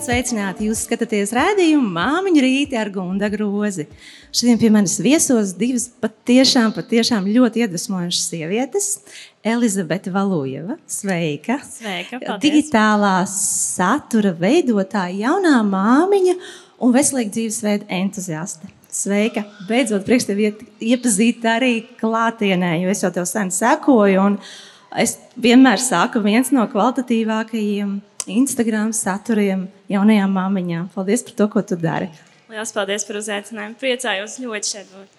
[0.00, 0.64] Esiet sveicināti!
[0.64, 3.84] Jūs skatāties rādījumu māmiņu rīti ar Gunda grozi.
[4.32, 8.86] Šodien pie manis viesos divas patiešām, patiešām ļoti iedvesmojošas sievietes.
[9.44, 11.58] Elizabete Valujeva, sveika!
[11.68, 12.16] Sveika!
[12.16, 12.40] Paldies.
[12.46, 16.38] Digitālā satura veidotāja, jaunā māmiņa
[16.80, 18.72] un veselīga dzīvesveida entuziaste.
[18.88, 19.44] Sveika!
[19.68, 24.30] Beidzot, priekš tevi iepazīt arī klātienē, jo es jau tev sen sekoju.
[24.96, 27.98] Es vienmēr saku, viens no kvalitatīvākajiem
[28.28, 30.90] Instagram saturiem jaunajām māmiņām.
[30.94, 32.10] Paldies par to, ko tu dari.
[32.50, 33.78] Lielas paldies par uzaicinājumu.
[33.80, 35.16] Priecājos ļoti šeit būt.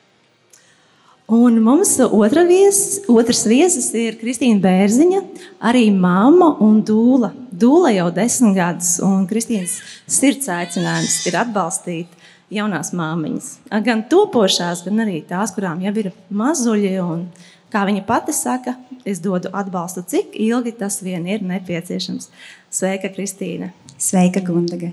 [1.32, 5.22] Un mums otra vies, otrs viesis ir Kristīna Bērziņa,
[5.64, 7.30] arī mamma un dūla.
[7.56, 9.78] Dūla jau desmit gadus, un Kristīnas
[10.12, 12.18] sirds aicinājums ir atbalstīt
[12.52, 13.48] jaunās māmiņas.
[13.86, 16.94] Gan topošās, gan arī tās, kurām jau ir mazuļi.
[17.00, 17.24] Un,
[17.72, 18.76] kā viņa pati saka,
[19.08, 22.30] es dodu atbalstu, cik ilgi tas vien ir nepieciešams.
[22.72, 23.72] Sveika, Kristīne!
[24.02, 24.92] Sveika, Gundaga!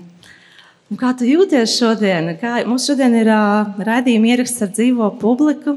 [0.89, 2.31] Un kā tu jūties šodien?
[2.41, 5.75] Kā, mums šodien ir uh, raidījuma ieraksts ar dzīvo publiku.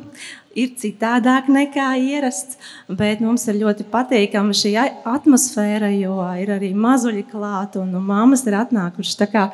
[0.56, 2.58] Ir citādāk nekā ierasts,
[2.88, 4.74] bet mums ir ļoti patīkama šī
[5.08, 9.48] atmosfēra, jo ir arī mazuļi klāt un nu, mammas ir atnākušas.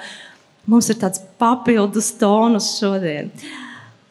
[0.69, 3.30] Mums ir tāds papildus tonus šodien.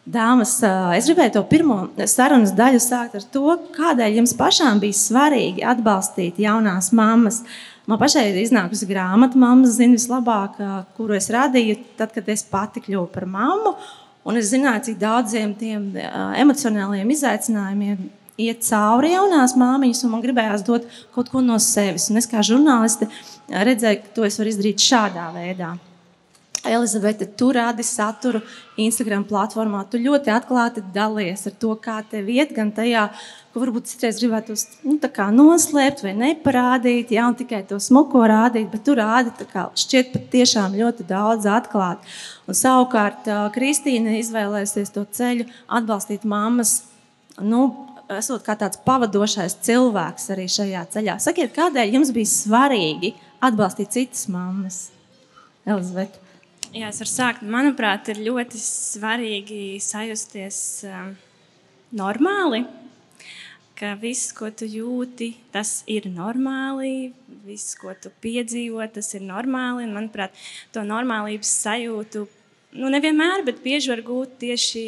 [0.07, 0.53] Dāmas,
[0.95, 6.39] es gribēju to pirmo sarunas daļu sākt ar to, kādēļ jums pašām bija svarīgi atbalstīt
[6.39, 7.41] jaunās mammas.
[7.91, 10.61] Man pašai ir iznākusi grāmata, mamma zina vislabāk,
[10.95, 13.73] kuru es radīju, tad, kad es pati kļuvu par mammu.
[14.27, 15.89] Un es zināju, cik daudziem tiem
[16.39, 18.07] emocionāliem izaicinājumiem
[18.39, 22.07] iet cauri jaunās māmiņas, un man gribējās dot kaut ko no sevis.
[22.11, 23.09] Un es kā žurnāliste
[23.51, 25.73] redzēju, ka to es varu izdarīt šādā veidā.
[26.71, 28.41] Elizabete, tu rādi saturu
[28.79, 29.83] Instagram platformā.
[29.89, 33.07] Tu ļoti atklāti dalies ar to, kā tev iet, gan tajā,
[33.53, 34.97] ko varbūt citreiz gribētu nu,
[35.37, 40.77] noslēpt vai neparādīt, un tikai to smuko rādīt, bet tu rādi kā, šķiet pat tiešām
[40.77, 42.03] ļoti daudz atklāt.
[42.47, 45.47] Un savukārt Kristīna izvēlēsies to ceļu
[45.79, 46.83] atbalstīt mammas,
[47.41, 47.65] nu,
[48.13, 51.17] esot kā tāds pavadošais cilvēks arī šajā ceļā.
[51.23, 54.87] Sakiet, kādēļ jums bija svarīgi atbalstīt citas mammas?
[55.67, 56.26] Elizabete.
[56.75, 57.43] Jā, es varu sākt.
[57.47, 60.57] Manuprāt, ir ļoti svarīgi sajusties
[60.87, 61.13] uh,
[61.95, 62.65] normāli,
[63.79, 67.13] ka viss, ko tu jūti, tas ir normāli.
[67.47, 69.85] Viss, ko tu piedzīvo, tas ir normāli.
[69.87, 70.35] Un, manuprāt,
[70.75, 72.25] to normālības sajūtu
[72.75, 74.83] nu, nevienmēr, bet bieži var gūt tieši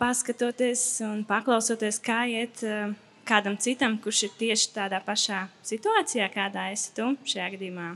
[0.00, 2.90] paskatoties un paklausoties, kā iet uh,
[3.30, 7.92] kādam citam, kurš ir tieši tādā pašā situācijā, kādā esi tu, šajā gadījumā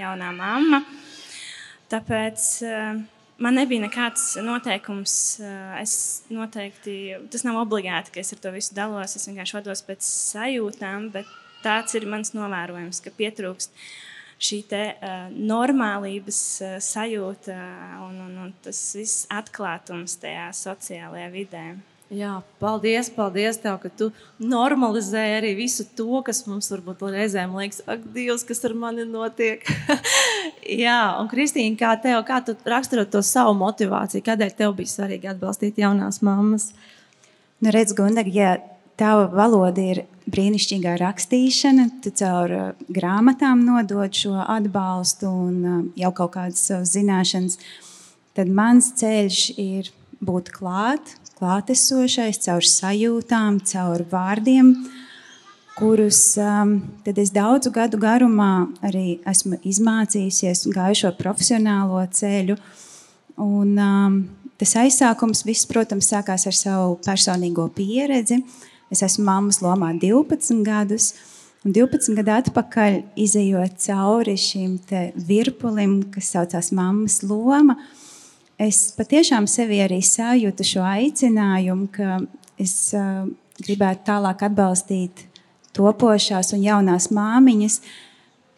[0.00, 0.86] jaunā mamma.
[1.90, 3.00] Tāpēc uh,
[3.40, 5.14] man nebija nekāds noteikums.
[5.42, 5.94] Eh, es
[6.32, 9.16] noteikti, tas nav obligāti, ka es ar to visu dalos.
[9.16, 11.28] Es vienkārši vados pēc sajūtām, bet
[11.64, 13.74] tāds ir mans novērojums, ka pietrūkst
[14.40, 17.56] šī te, uh, normālības uh, sajūta
[18.06, 21.64] un, un, un tas viss atklātums tajā sociālajā vidē.
[22.10, 24.08] Jā, paldies, paldies tev, ka tu
[24.42, 29.62] normalizēji arī visu to, kas mums varbūt reizēm liekas, ak, Dievs, kas ar mani notiek.
[30.84, 35.30] Jā, un Kristīna, kā tev, kā tu raksturot to savu motivāciju, kādēļ tev bija svarīgi
[35.30, 36.72] atbalstīt jaunās mammas?
[37.62, 38.56] Nu, redz, Gundag, ja
[38.98, 40.02] tava valoda ir
[40.34, 46.90] brīnišķīgā rakstīšana, tu caur uh, grāmatām nodod šo atbalstu un uh, jau kaut kādas savas
[46.98, 47.60] zināšanas,
[48.34, 54.74] tad mans ceļš ir būt klāt, klātesošais, caur sajūtām, caur vārdiem,
[55.78, 56.74] kurus um,
[57.08, 62.58] es daudzu gadu garumā arī esmu izmācījusies, gāju šo profesionālo ceļu.
[63.40, 64.18] Un, um,
[64.60, 68.42] tas aizsākums, viss, protams, sākās ar savu personīgo pieredzi.
[68.92, 71.14] Es esmu mammas lomā 12 gadus.
[71.64, 74.76] Un 12 gadu atpakaļ, izējot cauri šim
[75.28, 77.99] virpulim, kas saucās mammas loma, uh,
[78.60, 82.20] es patiešām sevi arī sajūtu šo aicinājumu, ka
[82.60, 83.24] es uh,
[83.64, 85.26] gribētu tālāk atbalstīt
[85.76, 87.80] topošās un jaunās māmiņas.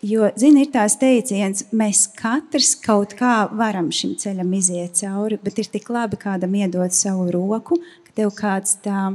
[0.02, 5.60] Jo, zini, ir tās teiciens, mēs katrs kaut kā varam šim ceļam iziet cauri, bet
[5.62, 7.78] ir tik labi kādam iedot savu roku,
[8.08, 9.12] ka tev kāds tā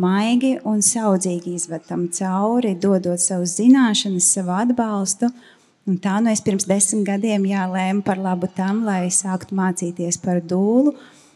[0.00, 5.28] maigi un saudzīgi izved tam cauri, dodot savus zināšanas, savu atbalstu.
[5.28, 5.53] Uh,
[5.84, 10.40] Un tā nu es pirms desmit gadiem jālēmu par labu tam, lai sāktu mācīties par
[10.40, 10.94] dūlu.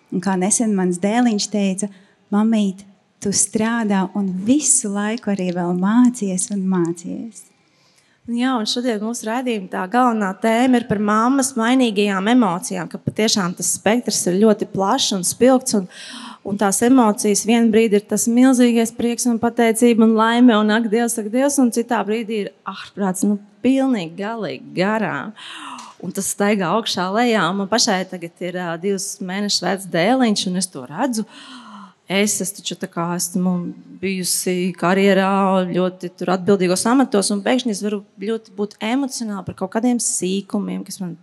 [0.09, 1.91] Un kā nesen mans dēliņš teica,
[2.33, 2.87] mamīt,
[3.21, 7.45] tu strādā un visu laiku arī vēl mācies un mācies.
[8.29, 13.55] Jā, un šodien mūsu redzējuma tā galvenā tēma ir par mammas mainīgajām emocijām, ka patiešām
[13.57, 15.77] tas spektrs ir ļoti plašs un spilgts.
[15.79, 15.87] Un,
[16.49, 20.87] Un tās emocijas vienā brīdī ir tas milzīgais prieks un pateicība un laime, un ak,
[20.93, 25.35] Dievs, ak, Dievs, un citā brīdī ir ārprāts, nu, pilnīgi galīgi garām.
[26.01, 27.43] Un tas staigā augšā, lejā.
[27.59, 31.27] Man pašai tagad ir uh, divas mēnešus vecs dēliņš, un es to redzu.
[32.09, 33.55] Es, es taču kā, esmu
[34.01, 40.01] bijusi karjerā, ļoti atbildīgos amatos, un pēkšņi es varu ļoti būt emocionāli par kaut kādiem
[40.01, 41.19] sīkumiem, kas man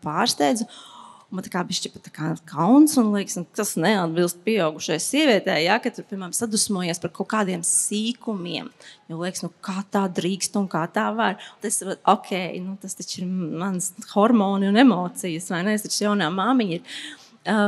[1.25, 1.33] pārsteidza.
[1.35, 5.79] Man tā kā bija tā kā kauns, un liekas, nu, tas neatbilst pieaugušai sievietei, ja,
[5.79, 8.69] ka tur, piemēram, sadusmojies par kaut kādiem sīkumiem.
[9.09, 11.39] Jo liekas, nu, kā tā drīkst un kā tā var.
[11.55, 12.31] Un tas, ok,
[12.61, 15.75] nu, tas taču ir mans hormoni un emocijas, vai ne?
[15.75, 17.01] Es taču jaunā māmiņa ir.
[17.45, 17.67] Uh,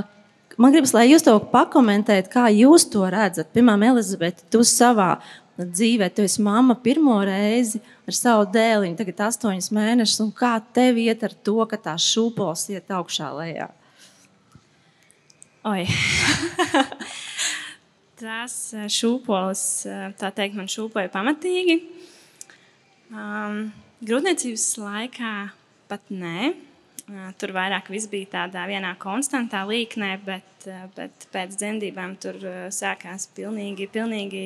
[0.58, 3.52] man gribas, lai jūs to pakomentējat, kā jūs to redzat.
[3.58, 5.18] Piemēram, Elizabete, tu savā
[5.58, 11.00] dzīvē, tu esi mamma pirmo reizi ar savu dēliņu, tagad astoņus mēnešus, un kā tev
[11.02, 13.68] iet ar to, ka tā šūpols iet augšā lejā?
[15.68, 15.84] Oi.
[18.22, 21.76] Tās eh, šūpoles, eh, tā teikt, man šūpoja pamatīgi.
[23.12, 23.68] Um,
[24.08, 25.34] grūtniecības laikā
[25.92, 26.54] pat nē.
[27.08, 32.40] Uh, tur vairāk viss bija tādā vienā konstantā līknē, bet, uh, bet pēc dzemdībām tur
[32.42, 34.42] uh, sākās pilnīgi, pilnīgi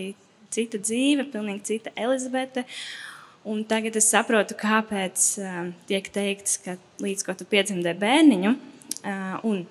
[0.53, 2.67] cita dzīve, pilnīgi cita Elizabete.
[2.67, 3.10] Uh,
[3.43, 9.39] Un tagad es saprotu, kāpēc uh, tiek teikts, ka līdz ko tu piedzimdē bērniņu uh,
[9.49, 9.63] un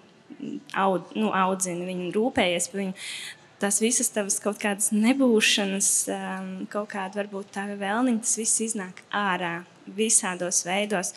[0.75, 2.95] aud, nu, audzini viņu, rūpējies par viņu,
[3.63, 9.05] tas visas tavas kaut kādas nebūšanas, um, kaut kāda varbūt tā vēlniņa, tas viss iznāk
[9.15, 11.13] ārā visādos veidos.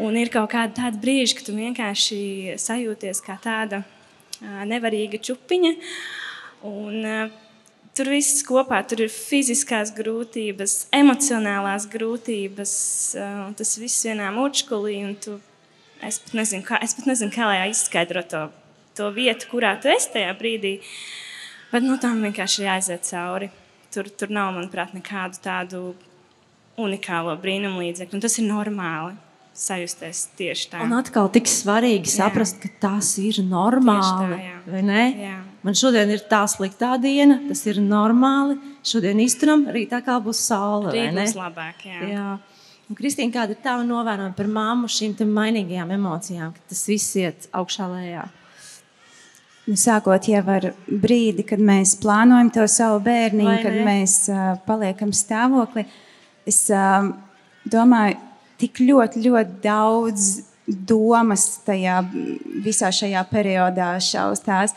[0.00, 2.20] Un ir kaut kāda tāda brīža, ka tu vienkārši
[2.60, 5.74] sajūties kā tāda uh, nevarīga čupiņa.
[6.66, 7.38] Un, uh,
[8.00, 12.70] Tur viss kopā, tur ir fiziskās grūtības, emocionālās grūtības,
[13.58, 14.94] tas viss vienā mučkulī.
[15.20, 15.34] Tu,
[16.00, 18.40] es, pat nezinu, kā, es pat nezinu, kā lai izskaidro to,
[18.96, 20.78] to vietu, kurā tu esi tajā brīdī.
[21.74, 23.50] Bet nu, tam vienkārši ir jāiziet cauri.
[23.92, 25.82] Tur, tur nav, manuprāt, nekādu tādu
[26.80, 28.24] unikālo brīnumu līdzekļu.
[28.24, 29.12] Tas ir normāli
[29.60, 30.82] sajusties tieši tā.
[30.84, 32.68] Un atkal tik svarīgi saprast, jā.
[32.68, 34.38] ka tas ir normāli.
[34.66, 35.36] Tā, jā.
[35.66, 38.56] Man šodien ir tā sliktā diena, tas ir normāli.
[38.86, 40.94] Šodien izturam, rītā kā būs saule.
[40.94, 41.84] Rīt būs labāk.
[41.84, 42.00] Jā.
[42.08, 42.26] Jā.
[42.90, 47.46] Un, Kristīna, kāda ir tava novērojuma par māmu šīm mainīgajām emocijām, ka tas viss iet
[47.54, 48.24] augšā lejā?
[49.68, 55.12] Nu, sākot jau ar brīdi, kad mēs plānojam to savu bērniņu, kad mēs uh, paliekam
[55.14, 55.84] stāvoklī,
[56.48, 57.12] es uh,
[57.70, 58.16] domāju,
[58.60, 60.30] tik ļoti, ļoti daudz
[60.70, 62.00] domas tajā
[62.64, 64.76] visā šajā periodā šaustās.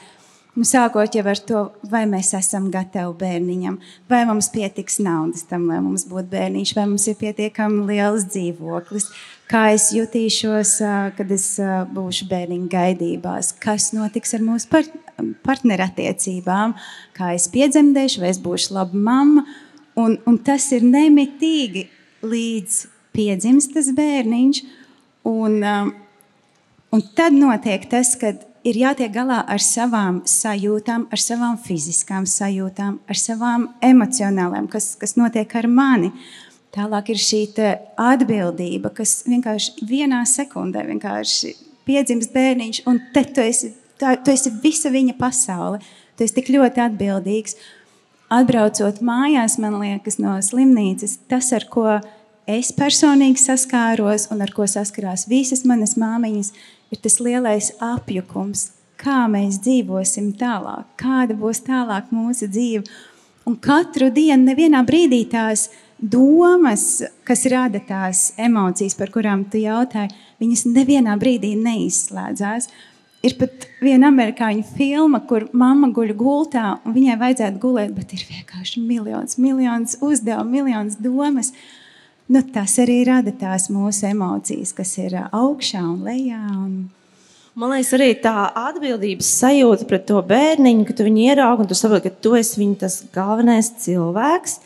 [0.53, 5.65] Nu, sākot jau ar to, vai mēs esam gatavi bērniņam, vai mums pietiks naudas tam,
[5.71, 9.07] lai mums būtu bērniņš, vai mums ir pietiekami liels dzīvoklis,
[9.49, 10.75] kā es jutīšos,
[11.17, 11.47] kad es
[11.95, 14.85] būšu bērniņa gaidībās, kas notiks ar mūsu par,
[15.41, 16.77] partnerattiecībām,
[17.17, 19.47] kā es piedzemdēšu, vai es būšu laba mamma.
[19.97, 21.87] Un, un tas ir nemitīgi
[22.25, 22.77] līdz
[23.13, 24.63] piedzimst tas bērniņš.
[25.29, 25.93] Un, um,
[26.93, 28.33] un tad notiek tas, ka
[28.67, 35.17] ir jātiek galā ar savām sajūtām, ar savām fiziskām sajūtām, ar savām emocionālām, kas, kas
[35.19, 36.13] notiek ar mani.
[36.73, 37.43] Tālāk ir šī
[38.01, 41.53] atbildība, kas vienkārši vienā sekundē vienkārši
[41.85, 45.83] piedzimst bērniņš, un te tu esi, tā, tu esi visa viņa pasaule.
[46.17, 47.57] Tu esi tik ļoti atbildīgs.
[48.33, 51.99] Atbraucot mājās, man liekas, no slimnīcas, tas, ar ko
[52.49, 56.51] es personīgi saskāros un ar ko saskarās visas manas māmiņas,
[56.93, 62.85] ir tas lielais apjukums, kā mēs dzīvosim tālāk, kāda būs tālāk mūsu dzīve.
[63.47, 65.67] Un katru dienu, nevienā brīdī tās
[65.99, 72.69] domas, kas rada tās emocijas, par kurām tu jautāji, viņas nevienā brīdī neizslēdzās.
[73.23, 78.23] Ir pat viena amerikāņu filma, kur mamma guļ gultā, un viņai vajadzētu gulēt, bet ir
[78.27, 81.53] vienkārši miljons, miljons uzdevumu, miljons domas.
[81.53, 81.82] Uh,
[82.31, 86.41] nu, tas arī rada tās mūsu emocijas, kas ir augšā un lejā.
[86.53, 86.75] Un...
[87.59, 91.77] Man liekas, arī tā atbildības sajūta pret to bērniņu, ka tu viņu ieraugi un tu
[91.77, 94.59] saproti, ka tu esi viņa tas galvenais cilvēks.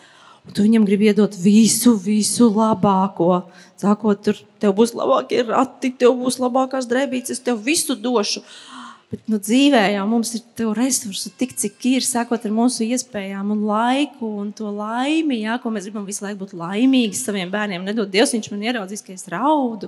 [0.55, 3.41] Tu viņam gribi iedot visu, visu labāko.
[3.81, 8.39] Sākot, tur tev būs labākie rati, tev būs labākās drēbītes, es tev visu došu.
[8.39, 8.76] Uh,
[9.07, 13.53] Bet nu, dzīvē jau mums ir to resursu tik, cik ir, sākot ar mūsu iespējām
[13.53, 17.85] un laiku un to laimi, jā, ko mēs gribam visu laiku būt laimīgi saviem bērniem.
[17.87, 19.87] Nedod Dievs, viņš man ieraudzīs, ka es raudu.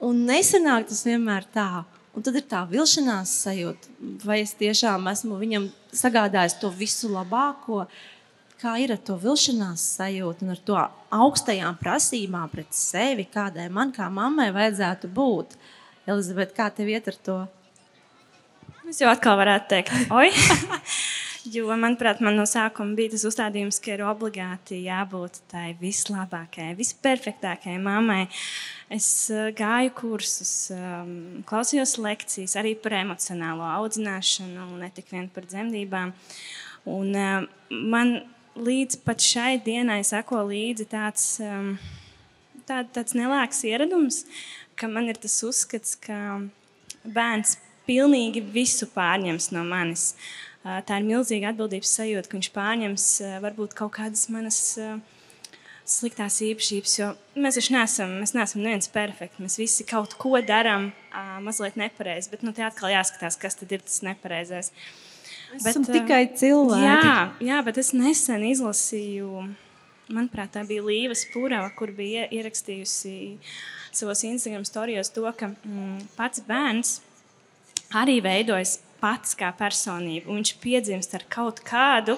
[0.00, 1.84] Un nesenāk tas vienmēr tā.
[2.16, 3.90] Un tad ir tā vilšanās sajūta,
[4.24, 7.82] vai es tiešām esmu viņam sagādājis to visu labāko,
[8.62, 10.78] kā ir ar to vilšanās sajūtu un ar to
[11.18, 15.58] augstajām prasībām pret sevi, kādai man kā mammai vajadzētu būt.
[16.08, 17.38] Elizabete, kā tev iet ar to?
[18.84, 20.28] Es jau atkal varētu teikt, oi!
[21.44, 27.82] Jo, manuprāt, man no sākuma bija tas uzstādījums, ka ir obligāti jābūt tai vislabākajai, visperfektākajai
[27.84, 28.22] mammai.
[28.88, 31.10] Es uh, gāju kursus, um,
[31.44, 36.14] klausījos lekcijas arī par emocionālo audzināšanu, ne tikai par dzemdībām.
[36.94, 38.14] Un, uh, man
[38.56, 41.74] līdz šai dienai sako līdzi tāds, um,
[42.64, 44.24] tā, tāds nelāks ieradums,
[44.80, 46.40] ka man ir tas uzskats, ka
[47.04, 50.12] bērns pilnīgi visu pārņems no manis.
[50.64, 53.08] Tā ir milzīga atbildības sajūta, ka viņš pārņems
[53.44, 54.60] varbūt kaut kādas manas
[55.84, 56.94] sliktās īpašības.
[56.98, 59.40] Jo mēs taču neesam, mēs neesam neviens perfekts.
[59.42, 60.90] Mēs visi kaut ko darām
[61.44, 64.72] mazliet nepareizi, bet nu, te atkal jāskatās, kas tad ir tas nepareizais.
[65.52, 66.88] Mēs bet, esam tikai cilvēki.
[66.88, 69.44] Jā, jā, bet es nesen izlasīju,
[70.08, 73.16] manuprāt, tā bija Līva Spūrava, kur bija ierakstījusi
[73.94, 76.98] savos Instagram storijos to, ka mm, pats bērns
[78.00, 80.32] arī veidojas pats kā personība.
[80.32, 82.16] Viņš piedzimst ar kaut kādu,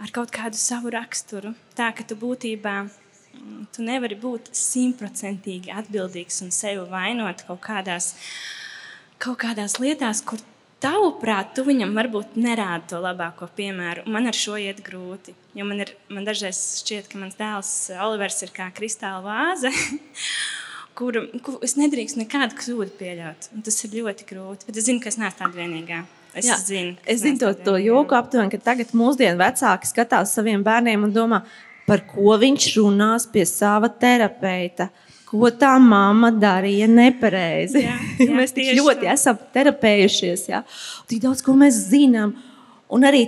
[0.00, 1.54] ar kaut kādu savu raksturu.
[1.78, 8.14] Tā ka tu būtībā mm, tu nevari būt simtprocentīgi atbildīgs un sevi vainot kaut kādās,
[9.22, 10.42] kaut kādās lietās, kur
[10.80, 14.06] tavuprāt, tu viņam varbūt nerādi to labāko piemēru.
[14.10, 15.34] Man ar šo iet grūti.
[15.56, 19.72] Jo man, ir, man dažreiz šķiet, ka mans dēls Olivers ir kā kristāla vāze.
[21.00, 23.50] kur, kur es nedrīkstu nekādu kļūdu pieļaut.
[23.56, 24.68] Un tas ir ļoti grūti.
[24.68, 26.02] Bet es zinu, ka es neesmu tāda vienīgā.
[26.36, 30.62] Es Jā, zinu, es zinu to, to joku aptuveni, ka tagad mūsdienu vecāki skatās saviem
[30.62, 31.40] bērniem un domā,
[31.88, 34.90] par ko viņš runās pie sava terapeita.
[35.30, 37.82] Ko tā mamma darīja nepareizi?
[37.82, 39.14] Jā, jā, mēs tik ļoti tā.
[39.14, 40.48] esam terapējušies.
[40.50, 40.62] Jā.
[41.10, 42.36] Tik daudz ko mēs zinām.
[42.90, 43.24] Un arī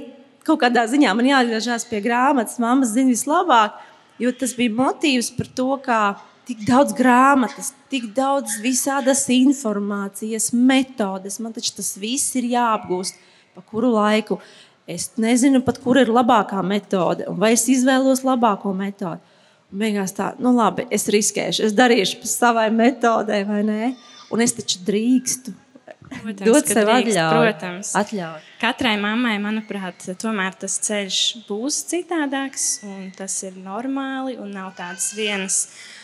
[0.47, 2.59] kaut kādā ziņā man jāatgriežas pie grāmatas.
[2.63, 3.79] Māma zina vislabāk,
[4.23, 6.03] jo tas bija motīvs par to, kā
[6.49, 11.39] tik daudz grāmatas, tik daudz visādas informācijas, metodes.
[11.43, 13.19] Man taču tas viss ir jāapgūst.
[13.53, 14.41] Pa kuru laiku?
[14.89, 19.21] Es nezinu pat, kur ir labākā metode, vai es izvēlos labāko metodi.
[19.73, 23.93] Un beigās tā, nu labi, es riskēšu, es darīšu pa savai metodei, vai nē?
[24.35, 25.55] Un es taču drīkstu.
[26.13, 27.39] Protams, dot sev atļauju.
[27.39, 27.95] Protams.
[27.97, 28.43] atļauju.
[28.61, 35.09] Katrai mammai, manuprāt, tomēr tas ceļš būs citādāks, un tas ir normāli, un nav tādas
[35.17, 36.02] vienas uh,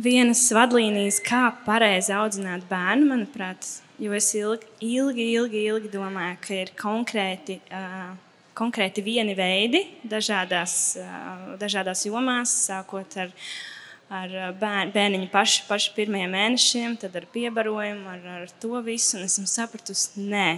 [0.00, 3.66] vienas vadlīnijas, kā pareizi audzināt bērnu, manuprāt,
[4.02, 8.10] jo es ilgi, ilgi, ilgi, ilgi domāju, ka ir konkrēti, uh,
[8.58, 13.32] konkrēti vieni veidi dažādās, uh, dažādās jomās, sākot ar,
[14.10, 19.18] ar bērn, bērniņu pašu, pašu pirmajiem mēnešiem, tad ar piebarojumu, ar, ar to visu.
[19.18, 20.48] Un esmu sapratusi, nē,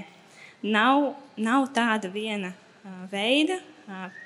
[0.64, 3.61] nav, nav tāda viena uh, veida,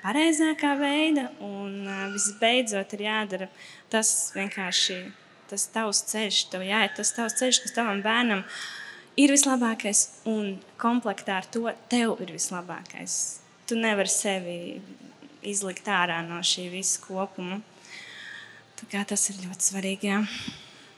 [0.01, 1.29] pareizākā veida.
[1.45, 3.49] Un visbeidzot, ir jādara
[3.91, 5.01] tas vienkārši
[5.51, 8.45] tas tavs ceļš, tev jāiet tas tavs ceļš, kas tavam bērnam
[9.19, 13.17] ir vislabākais, un komplektā ar to tev ir vislabākais.
[13.67, 14.57] Tu nevari sevi
[15.43, 17.59] izlikt ārā no šī visa kopuma.
[18.91, 20.09] Tas ir ļoti svarīgi.
[20.09, 20.21] Jā.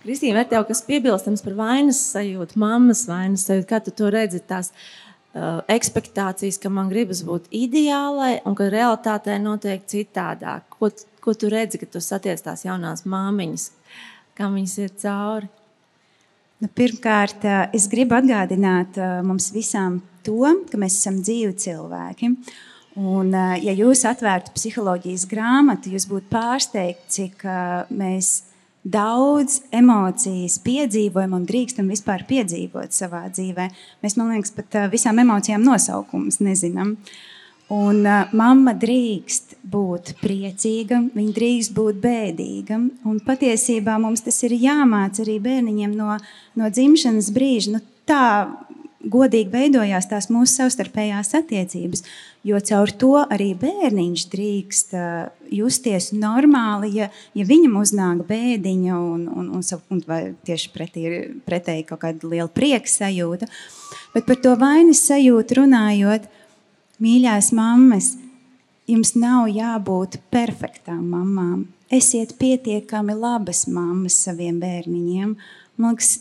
[0.04, 3.68] Kristīna, vai tev kas piebilstams par vainas sajūtu, mammas vainas sajūtu?
[3.68, 4.40] Kā tu to redzi?
[4.48, 10.68] Tās uh, ekspektācijas, ka man gribas būt ideālai un ka realitātē notiek citādāk.
[10.78, 10.92] Ko,
[11.24, 13.70] ko tu redzi, kad tu satiec tās jaunās māmiņas,
[14.38, 15.50] kam viņas ir cauri?
[16.62, 22.30] Nu, pirmkārt, uh, es gribu atgādināt uh, mums visām to, ka mēs esam dzīvi cilvēki.
[22.94, 27.46] Un, ja jūs atvērtu psiholoģijas grāmatu, jūs būtu pārsteigti, cik
[27.90, 28.28] mēs
[28.84, 33.70] daudz emocijas piedzīvojam un drīkstam vispār piedzīvot savā dzīvē.
[34.04, 36.98] Mēs, man liekas, pat visām emocijām nosaukumus nezinām.
[37.74, 42.78] Un uh, mamma drīkst būt priecīga, viņa drīkst būt bēdīga.
[43.08, 46.18] Un patiesībā mums tas ir jāmāca arī bērniņiem no,
[46.60, 47.78] no dzimšanas brīža.
[47.78, 48.26] Nu, tā
[49.04, 52.04] godīgi veidojās tās mūsu savstarpējās attiecības.
[52.44, 59.22] Jo caur to arī bērniņš drīkst uh, justies normāli, ja, ja viņam uznāk bēdiņa, un,
[59.32, 61.06] un, un, un tieši pretī,
[61.48, 63.48] pretēji kaut kāda liela prieka sajūta.
[64.12, 66.28] Bet par to vainas sajūtu runājot,
[67.04, 68.12] mīļās mammas,
[68.92, 71.64] jums nav jābūt perfektām mamām.
[71.94, 75.36] Esiet pietiekami labas mammas saviem bērniņiem.
[75.80, 76.18] Man liekas,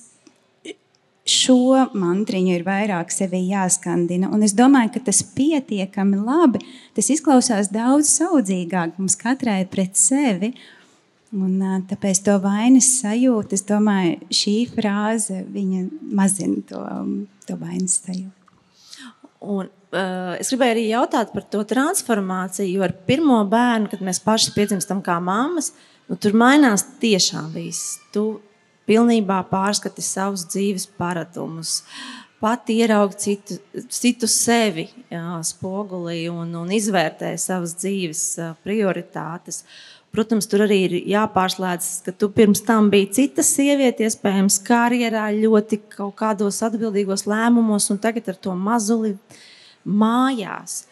[1.28, 4.30] šo mantriņu ir vairāk sevi jāskandina.
[4.34, 6.62] Un es domāju, ka tas pietiekami labi.
[6.96, 10.52] Tas izklausās daudz saudzīgāk mums katrai pret sevi.
[11.32, 11.54] Un,
[11.88, 15.38] tāpēc to vainas sajūtu, es domāju, šī frāze
[16.12, 16.82] mazina to,
[17.48, 18.36] to vainas sajūtu.
[19.42, 24.20] Un, uh, es gribēju arī jautāt par to transformāciju, jo ar pirmo bērnu, kad mēs
[24.22, 25.72] paši piedzimstam kā mammas,
[26.10, 27.96] nu, tur mainās tiešām viss.
[28.14, 28.26] Tu
[28.88, 31.80] pilnībā pārskati savus dzīves paradumus,
[32.42, 33.60] pati ierauga citu,
[33.92, 38.24] citu sevi jā, spogulī un, un izvērtē savas dzīves
[38.66, 39.62] prioritātes.
[40.12, 45.78] Protams, tur arī ir jāpārslēdz, ka tu pirms tam biji cita sieviete, iespējams, karjerā ļoti
[45.94, 49.14] kaut kādos atbildīgos lēmumos, un tagad ar to mazuli
[49.88, 50.82] mājās.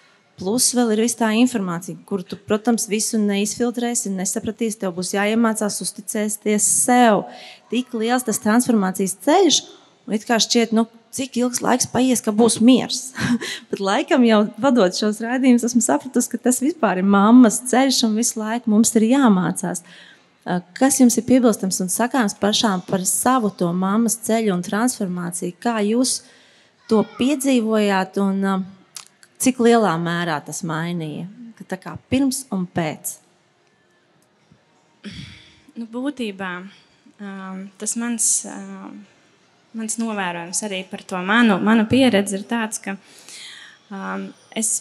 [0.40, 4.78] Plus vēl ir tā informācija, kuru tu, protams, visu neizfiltrēsi, nesapratīsi.
[4.80, 7.26] Tev būs jāiemācās uzticēties sev.
[7.70, 9.60] Tik liels tas transformācijas ceļš,
[10.08, 13.10] un it kā šķiet, nu, cik ilgs laiks paies, ka būs miers.
[13.70, 18.18] Bet laikam jau vadot šos raidījumus, esmu sapratusi, ka tas vispār ir mammas ceļš, un
[18.18, 19.84] visu laiku mums ir jāmācās.
[20.74, 25.58] Kas jums ir piebilstams un sakāms pašām par savu to mammas ceļu un transformāciju?
[25.62, 26.20] Kā jūs
[26.90, 28.18] to piedzīvojāt?
[28.24, 28.68] Un,
[29.40, 31.24] Cik lielā mērā tas mainīja?
[31.70, 33.14] Tā kā pirms un pēc?
[35.78, 36.50] Nu, būtībā
[37.80, 39.00] tas mans, um,
[39.76, 42.96] mans novērojums arī par to manu, manu pieredzi ir tāds, ka
[43.92, 44.72] um, es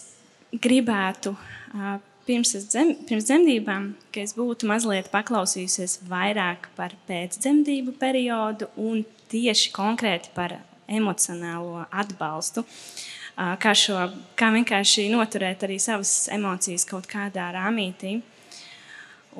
[0.50, 8.70] gribētu uh, pirms, dzem, pirms dzemdībām, ka es būtu mazliet paklausījusies vairāk par pēcdzemdību periodu
[8.80, 10.56] un tieši konkrēti par
[10.90, 12.64] emocionālo atbalstu.
[12.64, 18.18] Uh, kā, šo, kā vienkārši noturēt arī savas emocijas kaut kādā rāmītī.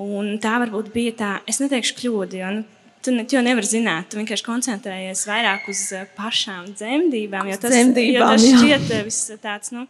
[0.01, 2.67] Un tā varbūt bija tā, es neteikšu kļūda, jo nu,
[3.05, 5.83] tu, ne, jau nevari zināt, tu vienkārši koncentrējies vairāk uz
[6.17, 9.87] pašām dzemdībām, jo tas, dzemdībām, jo tas šķiet viss tāds, nu,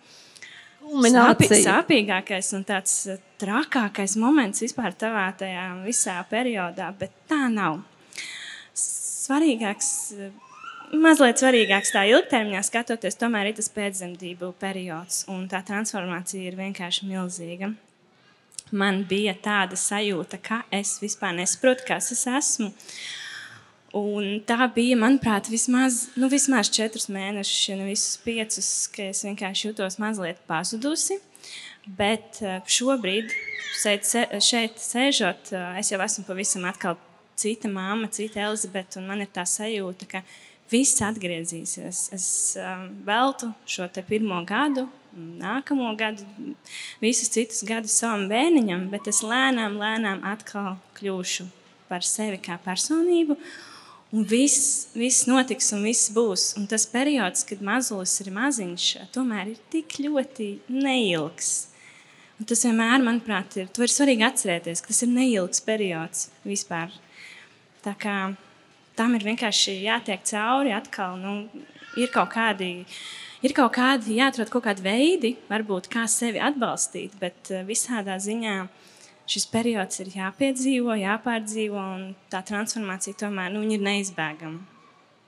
[0.90, 2.94] Sāpī, sāpīgākais un tāds
[3.38, 7.82] trakākais moments vispār tavā tajā visā periodā, bet tā nav.
[8.74, 9.90] Svarīgāks
[10.98, 17.06] mazliet svarīgāks tā ilgtermiņā skatoties, tomēr ir tas pēcdzemdību periods, un tā transformācija ir vienkārši
[17.10, 17.70] milzīga.
[18.70, 22.70] Man bija tāda sajūta, ka es vispār nesaprotu, kas es esmu.
[23.98, 29.24] Un tā bija, manuprāt, vismaz, nu, vismaz četrus mēnešus, ja ne visus piecus, ka es
[29.26, 31.18] vienkārši jutos mazliet pazudusi.
[31.98, 33.32] Bet eh, šobrīd,
[33.80, 34.06] šeit,
[34.46, 37.00] šeit sēžot, eh, es jau esmu pavisam atkal
[37.40, 40.22] cita māma, cita Elizabete, un man ir tā sajūta, ka
[40.70, 42.02] viss atgriezīsies.
[42.14, 42.26] Es
[42.60, 44.86] um, veltu šo pirmo gadu,
[45.40, 46.26] nākamo gadu,
[47.02, 51.46] visus citus gadus savam bērniņam, bet es lēnām, lēnām atkal kļūšu
[51.90, 53.36] par sevi kā personību.
[54.10, 56.50] Un viss, viss notiks, un viss būs.
[56.58, 61.68] Un tas periods, kad mazulis ir maziņš, tomēr ir tik ļoti neilgs.
[62.40, 66.94] Un tas vienmēr, manuprāt, ir, ir svarīgi atcerēties, ka tas ir neilgs periods vispār.
[67.84, 68.16] Tā kā
[68.98, 70.72] tam ir vienkārši jātiek cauri.
[70.74, 71.64] Atkal, nu,
[72.00, 72.86] ir kaut kādi,
[73.46, 78.56] ir kaut kādi jāatrod kaut kādi veidi, varbūt kā sevi atbalstīt, bet eh, visādā ziņā
[79.30, 84.78] šis periods ir jāpiedzīvo, jāpārdzīvo, un tā transformācija tomēr nu, ir neizbēgama.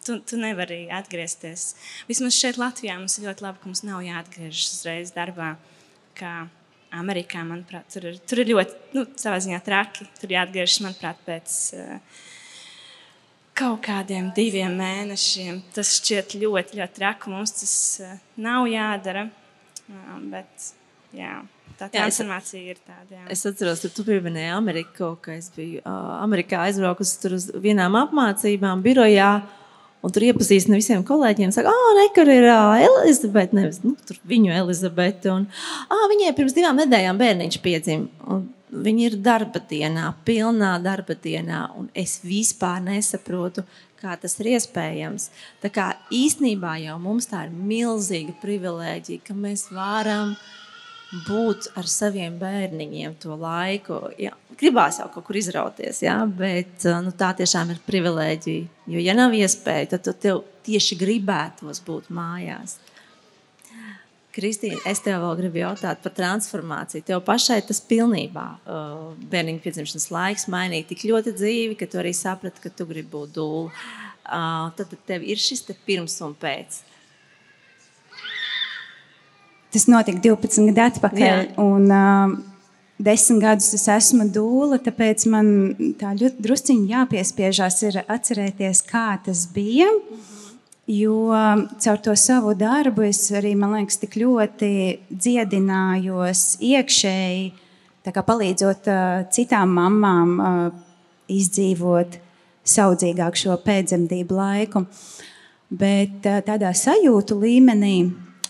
[0.02, 1.76] Tu, tu nevari atgriezties.
[2.08, 5.52] Vismaz šeit, Latvijā, mums ir ļoti labi, ka mums nav jāatgriežas uzreiz darbā.
[6.18, 6.32] Kā
[6.98, 10.08] Amerikā, manuprāt, tur ir, tur ir ļoti, nu, savā ziņā traki.
[10.18, 12.18] Tur jāatgriežas, manuprāt, pēc uh,
[13.58, 15.62] kaut kādiem diviem mēnešiem.
[15.76, 17.32] Tas šķiet ļoti, ļoti traki.
[17.32, 19.26] Mums tas uh, nav jādara.
[19.88, 20.72] Uh, bet,
[21.16, 21.40] jā.
[21.78, 23.16] Tā transformācija ir tāda.
[23.16, 23.24] Jā.
[23.32, 27.96] Es atceros, ka tu pieminēji Ameriku, ka es biju uh, Amerikā aizbraukusi tur uz vienām
[27.98, 29.32] apmācībām, birojā.
[30.02, 31.52] Un tur iepazīstina visiem kolēģiem.
[31.54, 33.54] Saka, ah, oh, kur ir uh, Elizabete.
[33.54, 33.94] Nevis nu,
[34.28, 35.30] viņu Elizabete.
[35.30, 35.46] Un,
[35.86, 38.40] ah, viņai pirms divām nedēļām bērniņš piedzima.
[38.72, 43.66] Viņi ir darba dienā, pilnā darba dienā, un es vispār nesaprotu,
[44.00, 45.28] kā tas ir iespējams.
[45.62, 50.32] Tā kā īstenībā jau mums tā ir milzīga privilēģija, ka mēs varam
[51.12, 53.98] būt ar saviem bērniņiem to laiku.
[54.20, 58.70] Jā, gribās jau kaut kur izrauties, jā, bet nu, tā tiešām ir privilēģija.
[58.94, 62.78] Jo, ja nav iespēja, tad tu tev tieši gribētos būt mājās.
[64.32, 67.04] Kristīna, es tev vēl gribu jautāt par transformāciju.
[67.04, 72.14] Tev pašai tas pilnībā uh, bērniņa piedzimšanas laiks mainīja tik ļoti dzīvi, ka tu arī
[72.16, 73.68] saprati, ka tu gribi būt dūle.
[74.22, 76.80] Uh, tad tev ir šis pirms un pēc.
[79.72, 81.22] Tas notika 12 gadu atpakaļ.
[81.24, 81.44] Jā.
[81.62, 82.34] Un, uh,
[83.02, 85.48] desmit gadus es esmu dūle, tāpēc man
[86.00, 89.88] tā ļoti drusciņi jāpiespiežās ir atcerēties, kā tas bija.
[90.90, 94.72] Jo um, caur to savu darbu es arī, man liekas, tik ļoti
[95.08, 97.44] dziedinājos iekšēji,
[98.02, 100.64] palīdzot uh, citām mamām uh,
[101.30, 102.18] izdzīvot
[102.66, 104.84] saudzīgāk šo pēcdzemdību laiku.
[105.70, 107.96] Bet uh, tādā sajūtu līmenī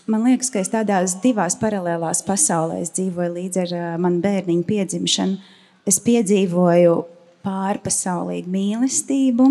[0.07, 5.39] man liekas, ka es tādās divās paralēlās pasaulēs dzīvoju līdz ar manu bērniņu piedzimšanu.
[5.87, 6.95] Es piedzīvoju
[7.43, 9.47] pārpasaulīgu mīlestību,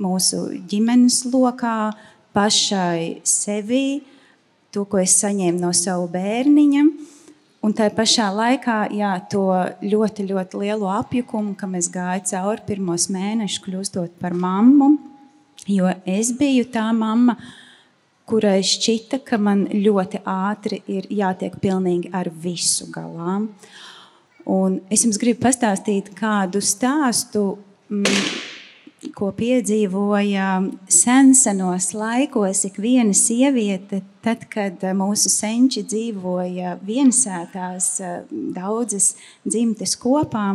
[0.00, 1.94] mūsu ģimenes lokā,
[2.34, 4.02] pašai sevī,
[4.74, 6.84] to, ko es saņēmu no savu bērniņa.
[7.64, 9.46] Un tā pašā laikā jā, to
[9.80, 14.90] ļoti, ļoti lielo apjukumu, kam es gāju cauri pirmos mēnešus, kļūstot par mammu.
[15.70, 17.38] Jo es biju tā mamma,
[18.28, 23.42] kurai šķita, ka man ļoti ātri ir jātiek pilnīgi ar visu galā.
[24.50, 27.54] Un es jums gribu pastāstīt kādu stāstu.
[27.92, 28.42] Mm,
[29.12, 30.48] ko piedzīvoja
[30.88, 38.16] sensenos laikos ik viena sieviete, tad, kad mūsu senči dzīvoja viensētās eh,
[38.56, 39.12] daudzas
[39.44, 40.46] dzimtes kopā.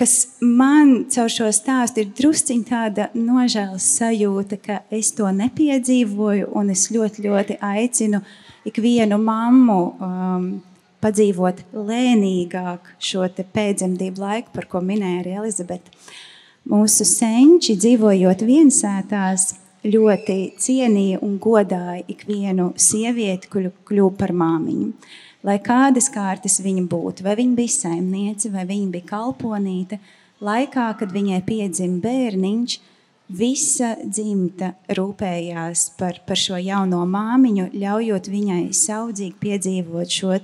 [0.00, 6.86] Kas man caur šo stāstu ir drusciņā tāda nožēlas sajūta, ka es to nepiedzīvoju, es
[6.94, 8.22] ļoti, ļoti aicinu
[8.68, 10.46] ikvienu mammu um,
[11.02, 15.92] padzīvot lēnīgāk šo pēcdzemdību laiku, par ko minēja arī Elizabete.
[16.70, 19.48] Mūsu senči, dzīvojot viensētās,
[19.82, 24.92] ļoti cienīja un godāja ikvienu sievieti, kuru kļuva par māmiņu.
[25.42, 29.98] Lai kādas kārtas viņa būtu, vai viņa bija saimniece, vai viņa bija kalponīte,
[30.42, 32.78] laikā, kad viņai piedzima bērniņš,
[33.32, 40.38] visa dzimta rūpējās par, par šo jauno māmiņu, ļaujot viņai saudzīgi piedzīvot šo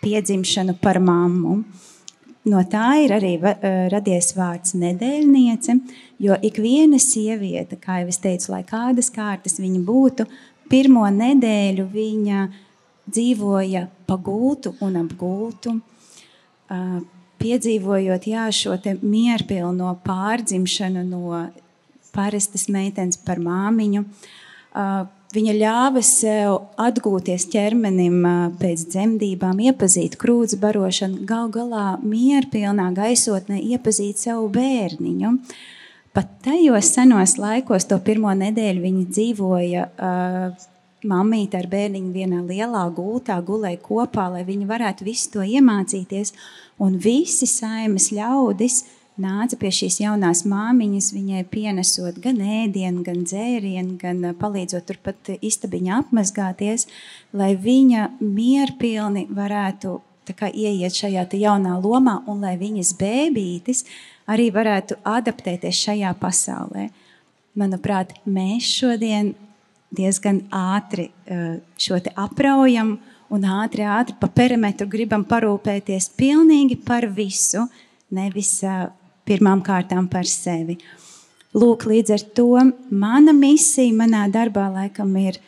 [0.00, 1.60] piedzimšanu par mammu.
[2.50, 5.76] No tā ir arī eh, radies vārds nedēļniece,
[6.24, 10.24] jo ik viena sieviete, kā jau es teicu, lai kādas kārtas viņa būtu,
[10.70, 12.46] pirmo nedēļu viņa
[13.12, 15.76] dzīvoja pagūtu un apgūtu,
[17.40, 21.46] piedzīvojot jā, šo mierpilno pārdzimšanu no
[22.14, 24.04] parastas meitenes par māmiņu
[25.30, 28.24] Viņa ļāva sev atgūties ķermenim
[28.58, 35.36] pēc dzemdībām, iepazīt krūts barošanu, gal galā mierpilnā gaisotnē iepazīt savu bērniņu.
[36.10, 40.66] Pat tajos senos laikos, to pirmo nedēļu, viņi dzīvoja uh,
[41.06, 46.34] mamīte ar bērniņu vienā lielā gultā, gulēja kopā, lai viņi varētu visu to iemācīties.
[46.80, 48.82] Un visi saimas ļaudis
[49.20, 55.32] nāca pie šīs jaunās māmiņas, viņai pienesot gan ēdienu, gan dzērienu, gan eh, palīdzot turpat
[55.40, 56.86] istabiņā apmazgāties,
[57.36, 59.98] lai viņa mierpilni varētu
[60.36, 63.84] kā, ieiet šajā jaunā lomā un lai viņas bēbītis
[64.30, 66.88] arī varētu adaptēties šajā pasaulē.
[67.58, 69.34] Manuprāt, mēs šodien
[69.96, 72.96] diezgan ātri eh, šo apraujam
[73.30, 77.66] un ātri, ātri pa perimetru gribam parūpēties pilnīgi par visu,
[78.10, 78.88] nevis eh,
[79.26, 80.78] pirmām kārtām par sevi.
[81.54, 82.50] Lūk, līdz ar to
[82.94, 85.40] mana misija manā darbā laikam ir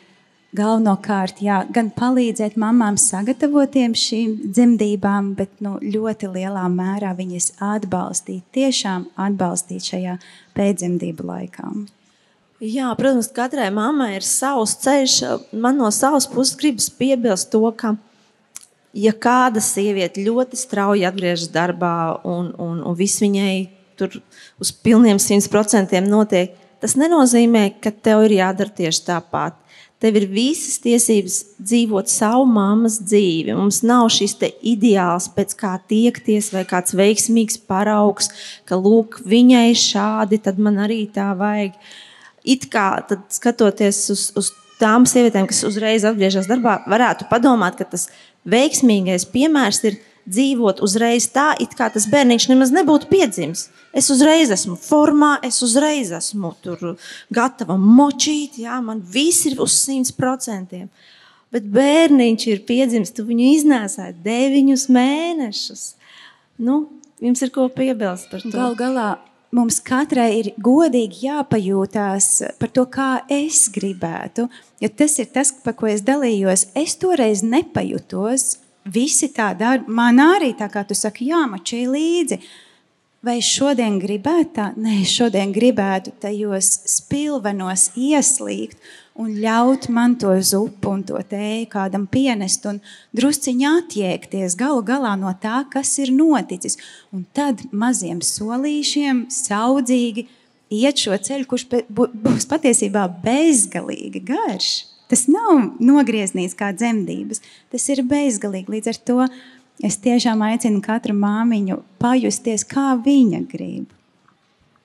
[0.53, 8.43] galvenokārt jā, gan palīdzēt mamām sagatavotiem šīm dzemdībām, bet nu, ļoti lielā mērā viņas atbalstīt,
[8.53, 10.19] tiešām atbalstīt šajā
[10.57, 11.73] pēcdzemdību laikā.
[12.63, 15.17] Jā, protams, katrai mammai ir savs ceļš.
[15.51, 17.97] Man no savas puses gribas piebilst to, ka,
[18.95, 23.57] ja kāda sieviete ļoti strauji atgriežas darbā un, un, un viss viņai
[23.99, 24.15] tur
[24.63, 29.59] uz pilniem simt procentiem notiek, tas nenozīmē, ka tev ir jādara tieši tāpat.
[29.99, 33.57] Tev ir visas tiesības dzīvot savu mammas dzīvi.
[33.59, 38.31] Mums nav šis ideāls, pēc kā tiekties, vai kāds veiksmīgs paraugs,
[38.67, 41.75] ka lūk, viņai šādi, tad man arī tā vajag.
[42.43, 42.87] It kā
[43.31, 44.51] skatoties uz, uz
[44.81, 48.09] tām sievietēm, kas uzreiz atgriežas darbā, varētu padomāt, ka tas
[48.49, 53.67] veiksmīgais piemērs ir dzīvot uzreiz tā, it kā tas bērniņš nemaz nebūtu piedzimis.
[53.95, 56.53] Es uzreiz esmu formā, es uzreiz esmu
[57.33, 60.87] gatava močīt, jā, man viss ir uz simt procentiem.
[61.53, 65.83] Bet bērniņš ir piedzimis, tu viņu iznēsāji deviņus mēnešus.
[66.63, 66.87] Nu,
[67.21, 68.55] jums ir ko piebilst par to?
[68.55, 69.11] Galu galā
[69.53, 72.27] mums katrai ir godīgi jāpajūtās
[72.59, 74.47] par to, kā es gribētu.
[74.81, 76.67] Jo tas ir tas, par ko es dalījos.
[76.77, 79.83] Es toreiz nepajūtos visi tā dara.
[79.87, 82.39] Man arī tā kā tu saki, jāmačī līdzi.
[83.23, 84.65] Vai es šodien gribētu tā?
[84.75, 88.81] Nē, šodien gribētu tajos spilvenos ieslīgt
[89.19, 92.79] un ļaut man to zupu un to tēju kādam pienest un
[93.17, 96.79] drusciņā attiekties galu galā no tā, kas ir noticis.
[97.13, 100.27] Un tad maziem solīšiem saudzīgi
[100.73, 104.71] iet šo ceļu, kurš būs patiesībā bezgalīgi garš.
[105.11, 108.71] Tas nav nogrieznīts kā dzemdības, tas ir bezgalīgi.
[108.77, 109.27] Līdz ar to
[109.85, 113.91] es tiešām aicinu katru māmiņu pajusties, kā viņa grib.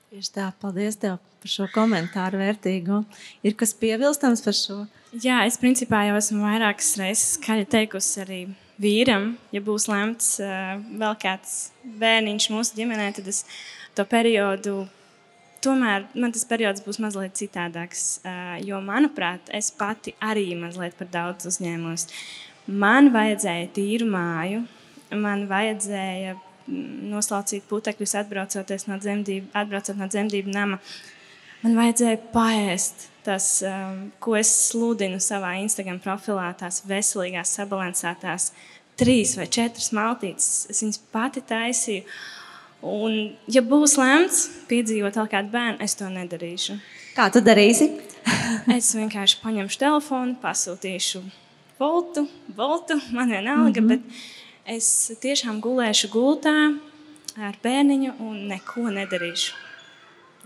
[0.08, 3.02] Tieši tā, paldies tev par šo komentāru vērtīgu.
[3.44, 4.78] Ir kas piebilstams par šo?
[5.12, 8.38] Jā, es principā jau esmu vairākas reizes skaļi teikusi arī
[8.80, 11.58] vīram, ja būs lemts uh, vēl kāds
[12.00, 13.42] bērniņš mūsu ģimenē, tad es
[13.98, 14.86] to periodu
[15.64, 18.20] tomēr man tas periods būs mazliet citādāks.
[18.64, 22.08] Jo, manuprāt, es pati arī mazliet par daudz uzņēmos.
[22.68, 24.64] Man vajadzēja tīru māju,
[25.16, 26.36] man vajadzēja
[26.68, 30.80] noslaucīt putekļus, atbraucot no dzemdību, atbraucot no dzemdību nama.
[31.62, 33.46] Man vajadzēja paēst tas,
[34.22, 38.52] ko es sludinu savā Instagram profilā, tās veselīgās, sabalansētās
[38.98, 40.66] trīs vai četras maltītes.
[40.70, 42.04] Es viņas pati taisīju.
[42.88, 46.78] Un, ja būs lemts piedzīvot vēl kādu bērnu, es to nedarīšu.
[47.16, 47.90] Kā tu darīsi?
[48.76, 51.24] es vienkārši paņemšu telefonu, pasūtīšu
[51.78, 53.88] voltu, voltu man vienalga, mm -hmm.
[53.88, 54.37] bet
[54.68, 54.88] es
[55.22, 56.54] tiešām gulēšu gultā
[57.38, 59.54] ar bērniņu un neko nedarīšu.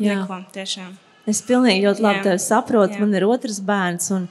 [0.03, 0.23] Jā.
[0.23, 0.93] Neko, tiešām.
[1.29, 2.97] Es pilnīgi ļoti labi tevi saprotu.
[2.97, 3.05] Jā.
[3.05, 4.27] Man ir otrs bērns, un,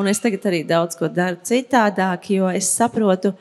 [0.00, 3.34] un es tagad arī daudz ko daru citādāk, jo es saprotu,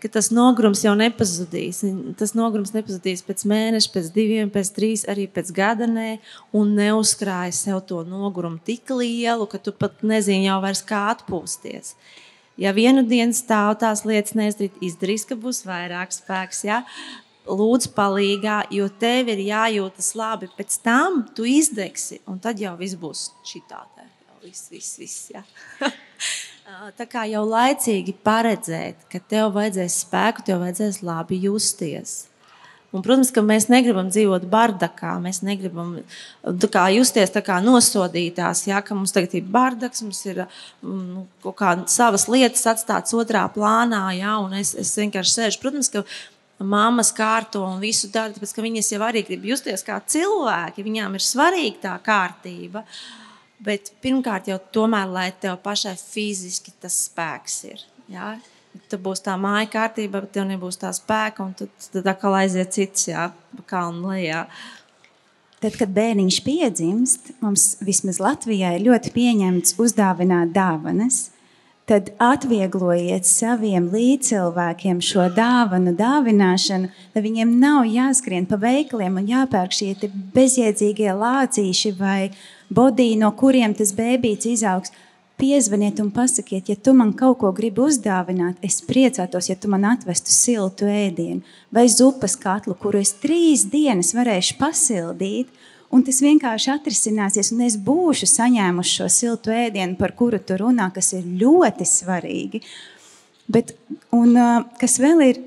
[0.00, 1.82] ka tas nogurums jau nepazudīs.
[2.18, 6.16] Tas nogurums nepazudīs pēc mēneša, pēc diviem, pēc trīs, arī pēc gada nē,
[6.56, 11.94] un neuzkrāj sev to nogurumu tik lielu, ka tu pat nezini jau vairs kā atpūsties.
[12.58, 16.64] Ja vienu dienu stāv tās lietas neizdarīt, izdarīs, ka būs vairāk spēks.
[16.66, 16.82] Ja?
[17.50, 20.50] Lūdzu, palīgā, jo tev ir jājūtas labi.
[20.58, 23.84] Pēc tam tu izdegsi, un tad jau viss būs šitā.
[24.40, 25.30] Viss, viss, viss.
[25.34, 25.44] Ja?
[26.96, 32.29] Tā kā jau laicīgi paredzēt, ka tev vajadzēs spēku, tev vajadzēs labi justies.
[32.90, 35.12] Un, protams, ka mēs negribam dzīvot bardakā.
[35.22, 35.92] Mēs negribam
[36.42, 38.64] kā, justies kā nosodītās.
[38.66, 40.42] Jā, ka mums tagad ir bardaks, mums ir
[40.82, 44.08] nu, kaut kādas savas lietas atstātas otrā plānā.
[44.18, 45.62] Jā, es, es vienkārši sēžu.
[45.62, 46.02] Protams, ka
[46.58, 50.82] mammas kārto un visu dara, tāpēc ka viņas jau arī grib justies kā cilvēki.
[50.82, 52.82] Viņām ir svarīga tā kārtība.
[53.62, 57.86] Bet pirmkārt, jau tomēr, lai tev pašai fiziski tas spēks ir.
[58.10, 58.34] Ja?
[58.90, 62.70] Tad būs tā māja kārtība, bet tev nebūs tā spēka, un tad, tad atkal aiziet
[62.74, 63.30] cits, jā,
[63.70, 64.44] kalnu lejā.
[65.60, 71.26] Tad, kad bērniņš piedzimst, mums vismaz Latvijā ir ļoti pieņemts uzdāvināt dāvanas.
[71.90, 79.74] Tad atvieglojiet saviem līdzcilvēkiem šo dāvanu dāvināšanu, lai viņiem nav jāskrien pa veikaliem un jāpērk
[79.74, 82.30] šie bezjēdzīgie lācīši vai
[82.70, 84.94] bodī, no kuriem tas bērns izaugs.
[85.40, 89.86] Piezvaniet un pasakiet, ja tu man kaut ko gribi uzdāvināt, es priecātos, ja tu man
[89.88, 91.40] atvestu siltu ēdienu
[91.72, 95.48] vai zupas katlu, kuru es trīs dienas varēšu pasildīt,
[95.90, 100.90] un tas vienkārši atrisināsies, un es būšu saņēmuši šo siltu ēdienu, par kuru tu runā,
[100.92, 102.60] kas ir ļoti svarīgi.
[103.50, 103.72] Bet,
[104.14, 104.36] un,
[104.78, 105.40] kas vēl ir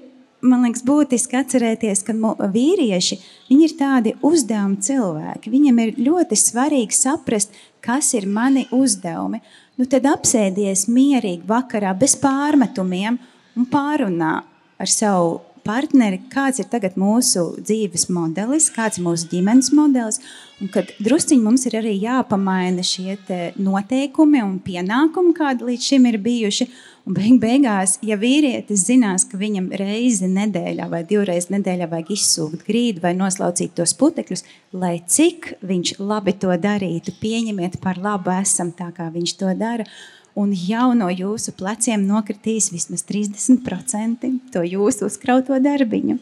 [0.43, 2.15] man liekas, būtiski atcerēties, ka
[2.51, 3.19] vīrieši
[3.53, 5.51] ir tādi uzdevuma cilvēki.
[5.53, 7.53] Viņam ir ļoti svarīgi saprast,
[7.83, 9.41] kas ir mani uzdevumi.
[9.73, 13.17] Nu, tad apsēdies mierīgi vakarā, bez pārmetumiem
[13.57, 14.35] un pārunā
[14.77, 20.19] ar savu partneri, kāds ir tagad mūsu dzīves modelis, kāds ir mūsu ģimenes modelis.
[20.61, 23.17] Un kad drusciņi mums ir arī jāpamaina šie
[23.59, 26.69] noteikumi un pienākumi, kādi līdz šim ir bijuši.
[27.03, 32.63] Un beig beigās, ja vīrietis zinās, ka viņam reizi nedēļā vai divreiz nedēļā vajag izsūkt
[32.69, 34.45] grīdu vai noslaucīt tos putekļus,
[34.79, 39.89] lai cik viņš labi to darītu, pieņemiet par labu esam tā, kā viņš to dara
[40.39, 46.19] un jau no jūsu pleciem nokritīs vismaz 30% to jūsu uzkrauto darbiņu.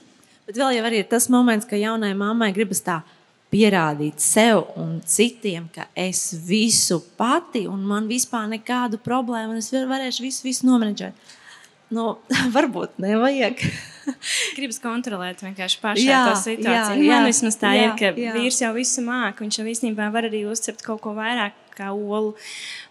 [0.49, 3.01] Bet vēl jau ir tas moments, ka jaunai mammai gribas tā
[3.51, 9.71] pierādīt sev un citiem, ka es visu pati un man vispār nekādu problēmu, un es
[9.71, 11.37] varēšu visu, visu nomenedžēt.
[11.91, 12.15] Nu,
[12.55, 13.63] varbūt nevajag.
[14.57, 17.03] Gribas kontrolēt vienkārši pašā jā, to situāciju.
[17.03, 18.35] Jā, Man vismaz tā jā, ir, ka jā.
[18.37, 19.43] vīrs jau visu māca.
[19.43, 22.31] Viņš jau īstenībā var arī uzcept kaut ko vairāk kā olu.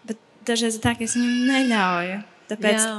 [0.07, 2.21] Bet dažreiz ir tā, ka es viņam neļauju.
[2.51, 2.93] Tāpēc jā.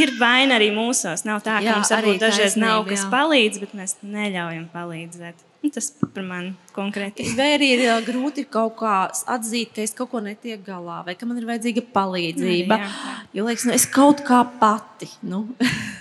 [0.00, 1.24] ir vaina arī mūsos.
[1.26, 3.12] Nav tā, ka jā, mums arī dažreiz taisnība, nav kas jā.
[3.12, 5.46] palīdz, bet mēs neļaujam palīdzēt.
[5.60, 7.26] Nu, tas par mani konkrēti.
[7.36, 8.94] Vai arī ir grūti kaut kā
[9.34, 12.78] atzīt, ka es kaut ko netieku galā, vai ka man ir vajadzīga palīdzība.
[12.80, 13.16] Jā, jā.
[13.36, 15.10] Jo liekas, nu, es kaut kā pati.
[15.20, 15.42] Nu.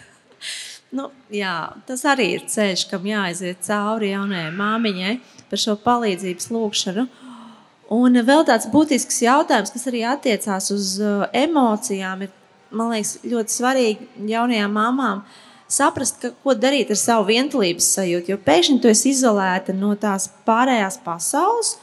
[0.98, 1.58] nu, jā,
[1.90, 5.18] tas arī ir ceļš, kam jāaiziet cauri jaunajai māmiņai
[5.52, 7.06] par šo palīdzības lūgšanu.
[7.90, 12.36] Un vēl tāds būtisks jautājums, kas arī attiecās uz uh, emocijām, ir
[12.70, 15.24] man liekas, ļoti svarīgi jaunajām mamām
[15.70, 18.34] saprast, ka, ko darīt ar savu vientulības sajūtu.
[18.34, 21.78] Jo pēkšņi tu esi izolēta no tās pārējās pasaules.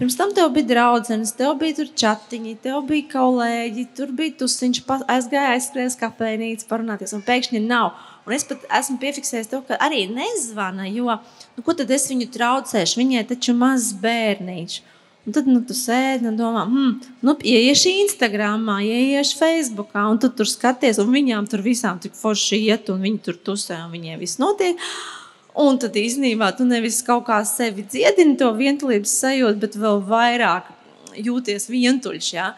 [0.00, 5.52] Pirms tam tev bija draugs, tev bija chatiņi, tev bija kolēģi, tur bija tusiņš, aizgāja
[5.52, 7.92] aizskrējas kafejnīcā, parunāties, un pēkšņi nav.
[8.26, 12.30] Un es pat esmu piefiksējis to, ka arī nezvana, jo nu, ko tad es viņu
[12.34, 12.98] traucēšu?
[13.02, 14.80] Viņai taču mazs bērniņš.
[15.22, 20.32] Un tad nu, tu sēdi un domā, hmm, nu, ieieši Instagram, ieieši Facebook, un tu
[20.34, 24.18] tur skaties, un viņām tur visām tik forši iet, un viņi tur tusē, un viņiem
[24.18, 24.80] viss notiek.
[25.62, 30.70] Un tad īstenībā tu nevis kaut kā sevi dziedini to vientulības sajūtu, bet vēl vairāk
[31.20, 32.30] jūties vientuļš.
[32.34, 32.48] Ja?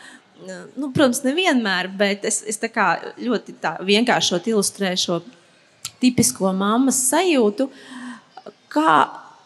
[0.46, 5.20] Nu, protams, nevienmēr, bet es, es tā kā ļoti tā vienkāršot ilustrēju šo
[6.00, 7.68] tipisko mammas sajūtu.
[8.72, 8.94] Kā,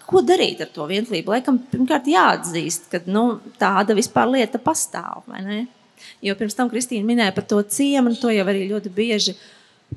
[0.09, 1.35] ko darīt ar to vientulību?
[1.37, 3.27] Laikam, pirmkārt, jāatzīst, ka nu,
[3.61, 5.29] tāda vispār lieta pastāv.
[6.25, 9.37] Jo pirms tam Kristīna minēja par to ciemu, un to jau arī ļoti bieži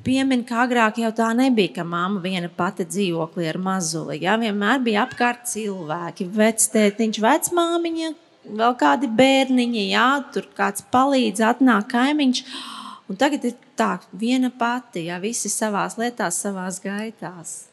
[0.00, 4.22] Piemin, ka agrāk jau tā nebija, ka mamma viena pati dzīvoklī ar mazuli.
[4.24, 8.08] Jā, vienmēr bija apkārt cilvēki, vectētiņš, vecmāmiņa,
[8.56, 12.40] vēl kādi bērniņi, jā, tur kāds palīdz, atnāk kaimiņš.
[13.12, 17.71] Un tagad ir tā, viena pati, ja visi savās lietās, savās gaitās.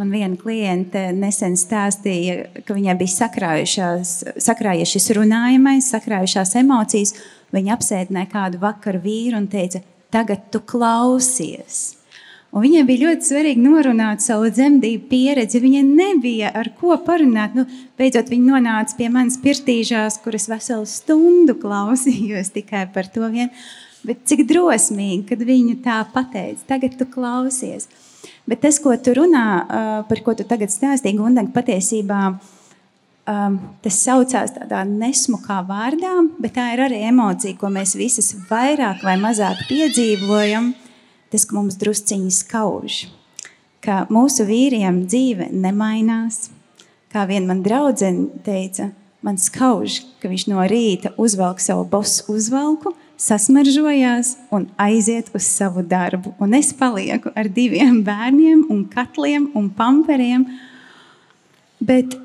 [0.00, 3.28] Man viena kliente nesen stāstīja, ka viņai bija
[4.40, 7.12] sakrājies šis runājamais, sakrājušās emocijas.
[7.52, 9.82] Viņa apsēdināja kādu vakaru vīru un teica,
[10.14, 11.98] tagad tu klausies.
[12.50, 15.60] Un viņai bija ļoti svarīgi norunāt savu dzemdību pieredzi.
[15.62, 17.52] Viņai nebija ar ko parunāt.
[17.58, 17.66] Nu,
[18.00, 23.52] beidzot, viņa nonāca pie manas pirtīžās, kuras veselu stundu klausījos tikai par to vienu.
[24.00, 27.90] Bet cik drosmīgi, kad viņa tā pateica, tagad tu klausies.
[28.50, 29.44] Bet tas, ko tu runā,
[30.08, 32.20] par ko tu tagad stāstīji, Gundaga, patiesībā
[33.84, 39.14] tas saucās tādā nesmukā vārdā, bet tā ir arī emocija, ko mēs visas vairāk vai
[39.20, 40.72] mazāk piedzīvojam.
[41.30, 43.04] Tas, ka mums drusciņi skauž,
[43.84, 46.48] ka mūsu vīriem dzīve nemainās.
[47.10, 48.88] Kā viena man draudzene teica,
[49.22, 55.82] man skauž, ka viņš no rīta uzvelk savu bosu uzvalku, sasmaržojās un aiziet uz savu
[55.86, 56.32] darbu.
[56.40, 60.46] Un es palieku ar diviem bērniem, un katliem un pamperiem.
[61.80, 62.16] Bet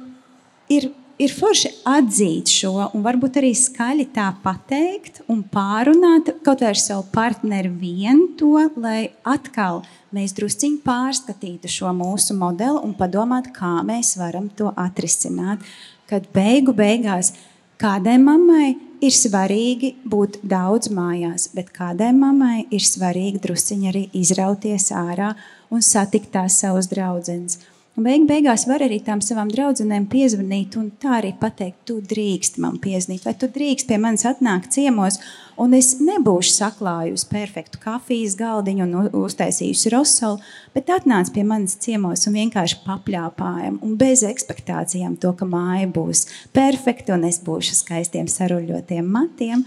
[0.71, 0.87] ir,
[1.19, 6.79] ir forši atzīt šo, un varbūt arī skaļi tā pateikt un pārunāt kaut vai ar
[6.79, 9.83] savu partneri vien to, lai atkal
[10.15, 15.63] mēs drusciņi pārskatītu šo mūsu modeli un padomātu, kā mēs varam to atrisināt.
[16.07, 17.33] Kad beigu beigās
[17.81, 24.91] kādai mammai ir svarīgi būt daudz mājās, bet kādai mammai ir svarīgi drusciņi arī izrauties
[24.95, 25.33] ārā
[25.73, 27.59] un satikt tās savus draugus.
[27.95, 32.59] Un beig beigās var arī tām savām draudzenēm piezvanīt un tā arī pateikt, tu drīkst
[32.59, 35.21] man piezvanīt, vai tu drīkst pie manis atnākt ciemos,
[35.61, 40.41] un es nebūšu saklājusi perfektu kafijas galdiņu un uztaisījusi rosolu,
[40.75, 46.25] bet atnāc pie manis ciemos un vienkārši papļāpājam un bez ekspektācijām to, ka māja būs
[46.55, 49.65] perfekta un es būšu skaistiem saruļotiem matiem.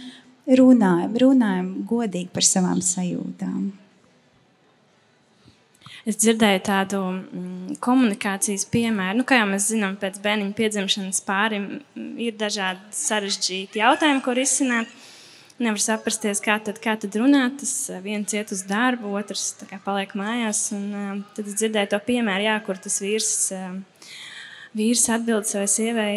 [0.48, 3.68] Runājam, runājam godīgi par savām sajūtām.
[6.08, 11.66] Es dzirdēju tādu mm, komunikācijas piemēru, nu, kā jau mēs zinām, pēc bērniņa piedzimšanas pārim
[12.16, 14.94] ir dažādi sarežģīti jautājumi, ko risināt.
[15.58, 17.56] Nevar saprasties, kā tad, kā tad runāt.
[17.62, 20.68] Tas eh, viens iet uz darbu, otrs kā, paliek mājās.
[20.76, 24.12] Un, uh, tad es dzirdēju to piemēru, jā, kur tas vīrs, uh,
[24.78, 26.12] vīrs atbild savai sievai,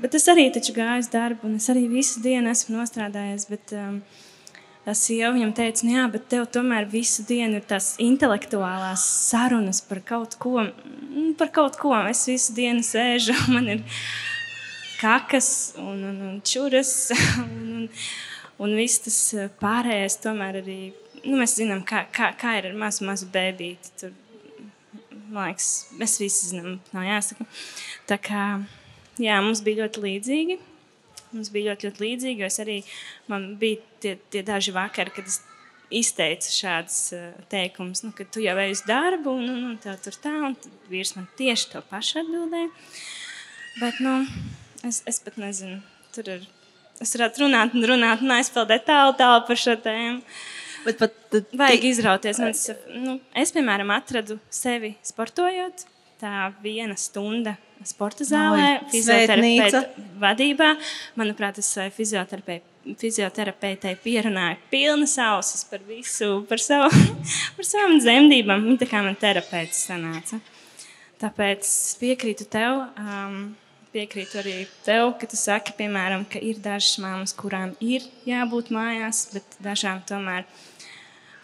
[0.00, 3.44] bet es arī taču gāju uz darbu, un es arī visu dienu esmu nostrādājies.
[3.52, 3.74] Bet,
[4.86, 9.82] tā sieva viņam teica, nu jā, bet tev tomēr visu dienu ir tās intelektuālās sarunas
[9.84, 11.92] par kaut ko, mm, par kaut ko.
[12.06, 13.82] Es visu dienu sēžu, man ir
[15.00, 17.10] kakas un, un, un čuras
[17.42, 17.88] un, un,
[18.62, 20.78] un viss tas eh, pārējais tomēr arī,
[21.24, 23.92] nu mēs zinām, kā, kā, kā ir ar mazu, mazu bēbīti.
[24.00, 24.14] Tur,
[25.26, 27.48] man liekas, mēs visi zinām, nav jāsaka.
[28.08, 28.46] Tā kā,
[29.22, 30.58] jā, mums bija ļoti līdzīgi.
[31.34, 32.76] Mums bija ļoti, ļoti līdzīgi, jo es arī
[33.28, 35.40] man bija tie, tie daži vakari, kad es
[35.92, 39.98] izteicu šādus uh, teikumus, nu, ka tu jau ej uz darbu, un, un, un tev
[40.02, 40.56] tur tā, un
[40.90, 42.70] vīrs man tieši to pašu atbildēja.
[43.82, 44.14] Bet, nu,
[44.86, 45.82] es, es pat nezinu,
[46.16, 46.46] tur ir,
[47.02, 50.22] es varētu runāt un runāt un aizpildēt tālu, tālu par šo tēmu.
[50.86, 52.38] Bet pat tad, vajag izrauties.
[52.38, 52.52] Man,
[53.02, 55.82] nu, es, piemēram, atradu sevi sportojot,
[56.22, 59.82] tā viena stunda sporta zālē, fizioterapeita
[60.22, 60.76] vadībā.
[61.18, 66.88] Manuprāt, es savai fizioterapeitei pierunāju pilnas ausis par visu, par, savu,
[67.58, 68.64] par savām dzemdībām.
[68.70, 70.36] Viņa tā kā man terapeits sanāca.
[71.20, 71.62] Tāpēc
[72.00, 72.72] piekrītu tev.
[73.00, 73.34] Um,
[73.96, 79.26] piekrītu arī tev, ka tu saki, piemēram, ka ir dažas māmas, kurām ir jābūt mājās,
[79.32, 80.44] bet dažām tomēr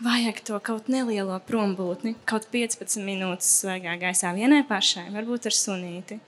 [0.03, 6.21] vajag to kaut nelielo prombūtni, kaut 15 minūtes svaigā gaisā vienai pašai, varbūt ar sunīti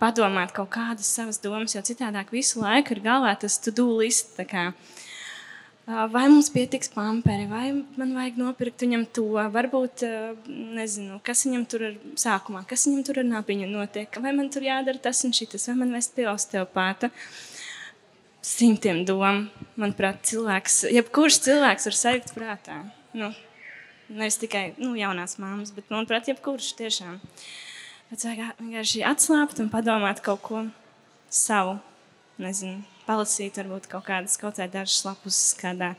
[0.00, 4.32] padomāt kaut kādas savas domas, jo citādāk visu laiku ir galvā tas to-do list.
[5.90, 10.04] Vai mums pietiks pamperi, vai man vajag nopirkt viņam to, varbūt,
[10.76, 14.66] nezinu, kas viņam tur ir sākumā, kas viņam tur ar nāpiņu notiek, vai man tur
[14.66, 17.10] jādara tas un šitas, vai man vest pie osteopāta.
[18.46, 19.48] Simtiem domu,
[19.80, 22.78] manuprāt, cilvēks, jebkurš cilvēks var sajūt prātā.
[23.16, 23.32] Nu,
[24.08, 27.18] nevis tikai nu, jaunās māmas, bet, manuprāt, jebkurš tiešām.
[28.14, 30.64] Vajag vienkārši atslābt un padomāt kaut ko
[31.30, 31.78] savu.
[32.40, 32.80] Nezinu,
[33.10, 35.96] palasīt, varbūt kaut kādas, kaut kādas dažas lapus kādā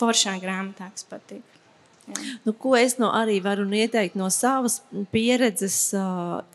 [0.00, 1.44] foršā grāmatā, kas patīk.
[2.44, 5.76] Nu, ko es no arī varu ieteikt no savas pieredzes?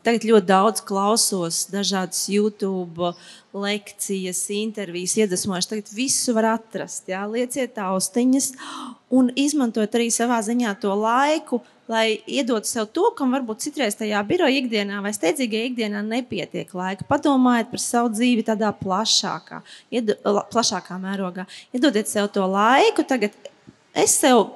[0.06, 3.10] Tagad ļoti daudz klausos dažādas YouTube
[3.50, 5.70] lekcijas, intervijas, iedvesmojušas.
[5.72, 7.08] Tagad visu var atrast.
[7.10, 7.24] Jā.
[7.26, 8.52] Lieciet austiņas
[9.10, 14.20] un izmantojiet arī savā ziņā to laiku, lai iedotu sev to, kam varbūt citreiz tajā
[14.28, 17.06] biroja ikdienā vai steidzīgajā ikdienā nepietiek laika.
[17.08, 19.60] Padomājiet par savu dzīvi tādā plašākā,
[19.90, 20.16] iedo,
[20.52, 21.48] plašākā mērogā.
[21.74, 23.06] Iedodiet sev to laiku.
[23.10, 23.34] Tagad
[23.98, 24.46] es sev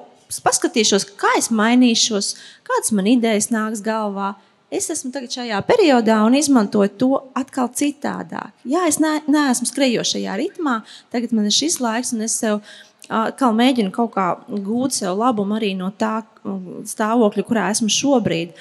[0.45, 2.33] paskatīšos, kā es mainīšos,
[2.65, 4.33] kādas man idejas nāks galvā.
[4.73, 8.49] Es esmu tagad šajā periodā un izmantoju to atkal citādāk.
[8.67, 10.79] Jā, es ne, neesmu skrejošajā ritmā,
[11.13, 12.63] tagad man ir šis laiks, un es sev
[13.09, 16.19] atkal mēģinu kaut kā gūt sev labumu arī no tā
[16.89, 18.55] stāvokļa, kurā esmu šobrīd.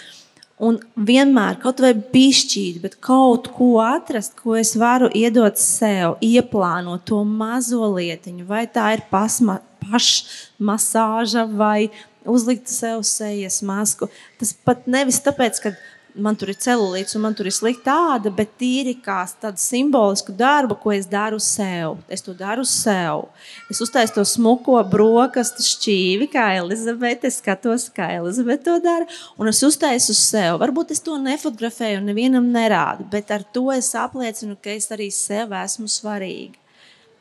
[0.64, 7.02] Un vienmēr kaut vai pišķīt, bet kaut ko atrast, ko es varu iedot sev, ieplānot
[7.10, 11.90] to mazo lietiņu, vai tā ir pasma, pašmasāža vai
[12.24, 14.08] uzlikt sev sejas masku.
[14.38, 15.74] Tas pat nevis tāpēc, ka
[16.14, 20.32] man tur ir celulīts un man tur ir slikta tāda, bet tīri kā tādu simbolisku
[20.36, 21.98] darbu, ko es daru sev.
[22.08, 23.26] Es to daru sev.
[23.70, 27.28] Es uztaisu to smuko brokastu šķīvi, kā Elizabete.
[27.28, 29.08] Es skatos, kā Elizabete to dara,
[29.38, 30.58] un es uztaisu sev.
[30.62, 35.10] Varbūt es to nefotografēju un nevienam nerādu, bet ar to es apliecinu, ka es arī
[35.14, 36.62] sev esmu svarīga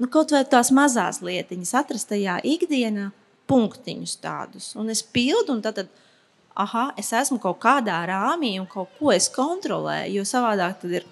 [0.04, 3.12] nu, kaut vai tās mazās lietiņas, atrast tajā ikdienā
[3.50, 4.72] punktiņus tādus.
[4.80, 5.92] Un es pildu, un tad, tad
[6.60, 10.20] aha, es esmu kaut kādā rāmī un kaut ko es kontrolēju.
[10.20, 11.10] Jo savādāk tad ir.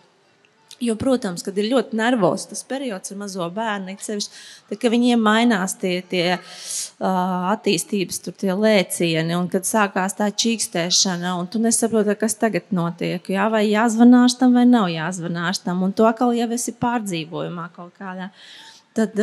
[0.82, 4.40] Jo, protams, kad ir ļoti nervozs tas periods ar mazo bērnu, sevišķi,
[4.72, 11.36] tad, kad viņiem mainās tie, tie uh, attīstības tie lēcieni, un kad sākās tā čīkstēšana,
[11.38, 13.30] un tu nesaproti, kas tagad notiek.
[13.30, 17.94] Jā, vai jāzvanāš tam, vai nav jāzvanāš tam, un to atkal jau esi pārdzīvojumā kaut
[18.02, 18.32] kādā.
[18.32, 19.18] Uh, tad,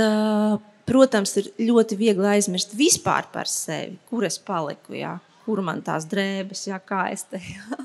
[0.88, 5.16] protams, ir ļoti viegli aizmirst vispār par sevi, kur es paliku, jā,
[5.48, 7.40] kur man tās drēbes, jā, kā es te.
[7.56, 7.82] Jā.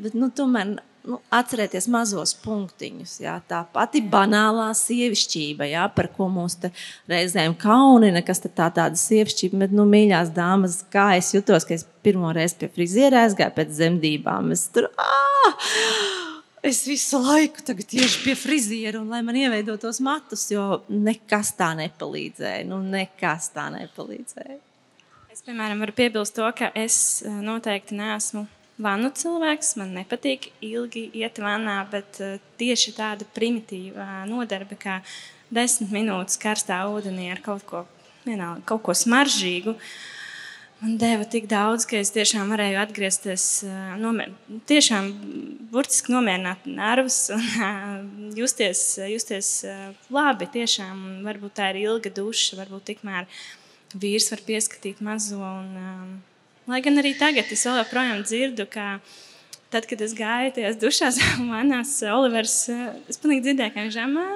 [0.00, 0.78] Bet, nu, tomēr
[1.08, 3.18] nu, atcerieties mazos punktiņus.
[3.24, 6.56] Jā, tā pati banālā sievišķība, jā, par ko mums
[7.10, 11.86] reizēm kaunina, kas tā tāda sievišķība, bet, nu, mīļās dāmas, kā es jutos, ka es
[12.04, 14.52] pirmo reizi pie friziera aizgāju pēc zemdībām.
[14.56, 15.68] Es tur, ah!
[16.70, 22.66] es visu laiku tieši pie friziera, un lai man ieveidotos matus, jo nekas tā nepalīdzēja.
[22.68, 24.60] Nu, nekas tā nepalīdzēja.
[25.40, 28.42] Es, piemēram, varu piebilst to, ka es eh, noteikti neesmu
[28.76, 29.70] vannu cilvēks.
[29.80, 34.98] Man nepatīk ilgi iet vannā, bet eh, tieši tāda primitīva eh, nodarbe, kā
[35.48, 37.86] desmit minūtes karstā ūdenī ar kaut ko,
[38.26, 39.72] vienalga, kaut ko smaržīgu.
[40.82, 43.46] Man deva tik daudz, ka es tiešām varēju atgriezties,
[44.00, 44.34] nomier,
[44.68, 45.08] tiešām
[45.72, 49.50] burtiski nomierināt nervus un justies, justies
[50.12, 50.48] labi.
[50.52, 53.28] Tiešām, varbūt tā ir ilga duša, varbūt tikmēr
[53.94, 55.40] vīrs var pieskatīt mazo.
[55.40, 56.20] Un,
[56.70, 59.00] lai gan arī tagad es joprojām dzirdu, ka
[59.70, 61.20] tad, kad es gāju tajās dušās,
[61.52, 62.62] manās Olivers,
[63.10, 64.28] es pilnīgi dzirdēju, ka viņš žemā.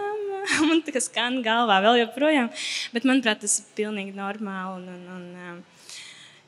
[0.60, 2.50] Man tā kā skan galvā vēl joprojām,
[2.92, 4.82] bet manuprāt, tas ir pilnīgi normāli.
[4.82, 5.62] Un, un, un,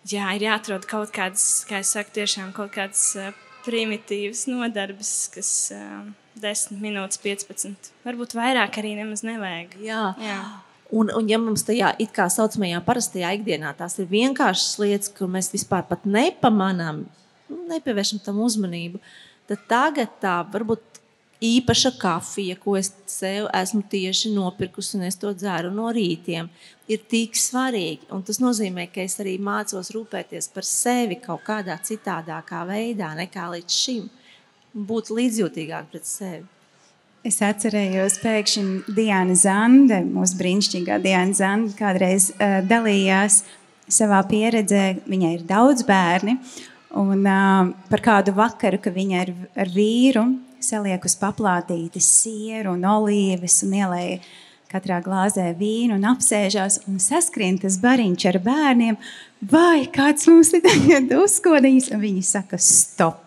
[0.05, 3.33] jā, ir jāatrod kaut kādas, kā es saku, tiešām kaut kādas uh,
[3.67, 6.05] primitīvas nodarbes, kas uh,
[6.43, 9.79] 10 minūtes, 15, varbūt vairāk arī nemaz nevajag.
[9.81, 10.03] Jā.
[10.21, 10.41] jā.
[10.97, 15.29] Un, un, ja mums tajā it kā saucamajā parastajā ikdienā tās ir vienkāršas lietas, ko
[15.29, 17.03] mēs vispār nepamanām,
[17.51, 19.03] nu, nepievēršam tam uzmanību,
[19.51, 21.03] tad tagad tā varbūt
[21.45, 26.49] īpaša kafija, ko es sev esmu tieši nopirkusi un es to dzeru no rītiem,
[26.89, 28.09] ir tik svarīgi.
[28.15, 33.51] Un tas nozīmē, ka es arī mācos rūpēties par sevi kaut kādā citādākā veidā nekā
[33.53, 34.09] līdz šim.
[34.77, 36.56] Būt līdzjūtīgāk pret sevi.
[37.27, 43.41] Es atcerējos, pēkšņi Diana Zande, mūsu brīnišķīgā Diana Zande, kādreiz uh, dalījās
[43.91, 45.01] savā pieredzē.
[45.11, 46.37] Viņai ir daudz bērni,
[46.95, 50.23] un uh, par kādu vakaru, ka viņa ir ar vīru
[50.63, 54.21] saliek uz paplātītes sieru un olīves un ielēja
[54.71, 59.01] katrā glāzē vīnu un apsēžās un saskrien tas bariņš ar bērniem.
[59.51, 61.91] Vai kāds mums ir tagad uzkodiņas?
[61.91, 63.26] Un viņi saka, stop!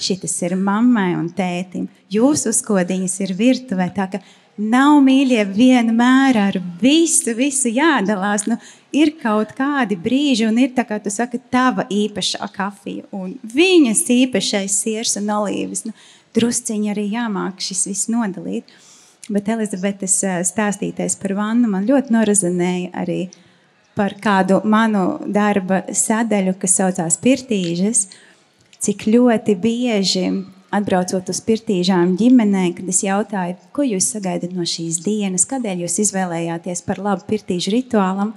[0.00, 1.88] Šitas ir mammai un tētim.
[2.12, 3.90] Jūsu uzkodiņas ir virtuvē.
[3.94, 4.20] Tā ka
[4.60, 8.46] nav mīļie vienmēr ar visu, visu jādalās.
[8.48, 8.56] Nu,
[8.96, 14.06] ir kaut kādi brīži, un ir tā kā tu saki, tava īpašā kafija un viņas
[14.16, 15.84] īpašais siers un olīvas.
[15.88, 15.96] Nu,
[16.36, 18.72] drusciņi arī jāmāk šis viss nodalīt.
[19.30, 23.20] Bet Elizabetes eh, stāstītais par vannu man ļoti norazinēja arī
[23.98, 28.06] par kādu manu darba sadaļu, kas saucās Pirtīžas,
[28.80, 30.24] cik ļoti bieži
[30.74, 35.98] atbraucot uz pirtīžām ģimenē, kad es jautāju, ko jūs sagaidat no šīs dienas, kādēļ jūs
[36.06, 38.34] izvēlējāties par labu pirtīžu rituālam,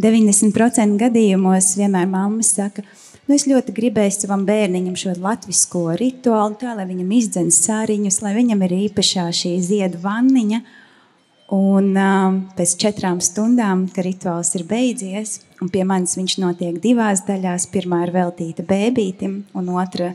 [0.00, 2.84] 90% gadījumos vienmēr mammas saka,
[3.26, 8.36] nu es ļoti gribēju savam bērniņam šo latvisko rituālu, tā lai viņam izdzen sāriņus, lai
[8.38, 10.62] viņam ir īpašā šī ziedu vanniņa,
[11.50, 17.24] Un um, pēc četrām stundām, kad rituāls ir beidzies, un pie manis viņš notiek divās
[17.28, 20.12] daļās, pirmā ir veltīta bērnītim, un otra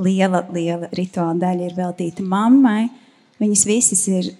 [0.00, 2.88] liela, liela rituāla daļa ir veltīta mammai.
[3.40, 4.32] Viņas visas ir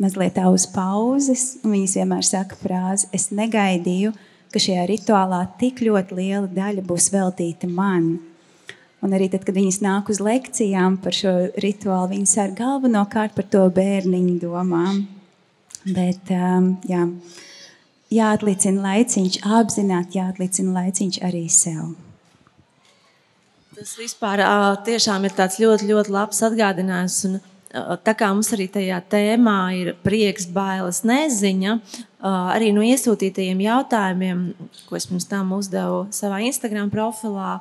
[0.00, 4.12] mazliet uz pauzes, un viņas vienmēr saka frāzi: Es negaidīju,
[4.52, 8.14] ka šajā rituālā tik ļoti liela daļa būs veltīta man.
[9.04, 13.48] Un arī tad, kad viņas nāk uz lekcijām par šo rituālu, viņas ar galvenokārt par
[13.52, 15.02] to bērniņu domām.
[15.84, 17.02] Bet um, jā,
[18.14, 21.94] jāatlicina laiciņš, apzināti jāatlicina laiciņš arī sev.
[23.74, 24.40] Tas vispār
[24.86, 27.16] tiešām ir tāds ļoti, ļoti labs atgādinājums.
[27.26, 27.40] Un,
[28.06, 31.74] tā kā mums arī tajā tēmā ir prieks, bailes, neziņa,
[32.54, 34.44] arī no iesūtītajiem jautājumiem,
[34.86, 37.56] ko es pirms tam uzdevu savā Instagram profilā,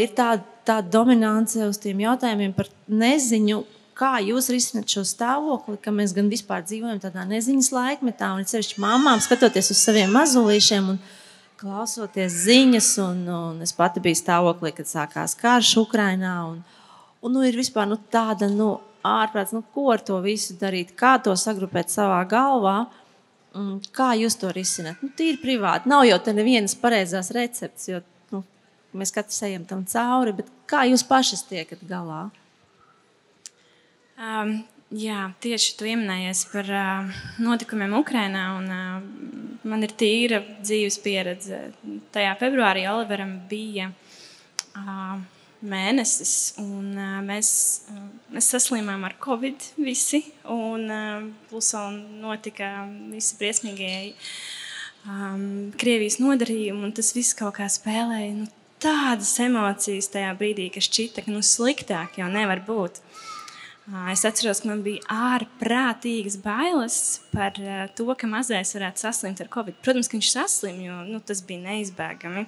[0.00, 3.60] ir tāda, tāda dominance uz tiem jautājumiem par neziņu,
[4.00, 8.76] kā jūs risināt šo stāvokli, ka mēs gan vispār dzīvojam tādā neziņas laikmetā, un ceļš
[8.80, 11.00] mamām skatoties uz saviem mazulīšiem un
[11.60, 16.62] klausoties ziņas, un, un es pati biju stāvoklī, kad sākās karš Ukrainā, un,
[17.20, 18.72] un nu, ir vispār nu, tāda nu,
[19.06, 22.78] ārprāts, nu, ko ar to visu darīt, kā to sagrupēt savā galvā.
[23.96, 25.00] Kā jūs to risināt?
[25.02, 25.90] Nu, tīri privāti.
[25.90, 27.98] Nav jau tā nevienas pareizās receptes, jo
[28.30, 28.44] nu,
[28.94, 32.28] mēs katrs ejam tam cauri, bet kā jūs pašas tiekat galā?
[34.20, 34.58] Um,
[34.92, 38.44] jā, tieši tu pieminējies par uh, notikumiem Ukrajinā.
[38.60, 41.60] Uh, man ir tīra dzīves pieredze.
[42.12, 43.88] Tajā februārī Oliveram bija
[44.76, 45.16] uh,
[45.60, 47.50] mēnesis, un uh, mēs,
[47.92, 48.04] uh,
[48.34, 50.22] mēs saslimām ar covid visi.
[50.52, 52.70] Un, uh, plus vēl notika
[53.14, 53.92] visi briesmīgie
[55.08, 58.34] um, Krievijas nodarījumi, un tas viss kaut kā spēlēja.
[58.42, 58.50] Nu,
[58.80, 63.02] Tādas emocijas tajā brīdī, ka šķita, ka nu, sliktāk jau nevar būt.
[63.90, 66.96] Es atceros, ka man bija ārprātīgas bailes
[67.32, 67.56] par
[67.98, 69.80] to, ka mazais varētu saslimt ar covid.
[69.82, 72.44] Protams, ka viņš saslim, jo nu, tas bija neizbēgami.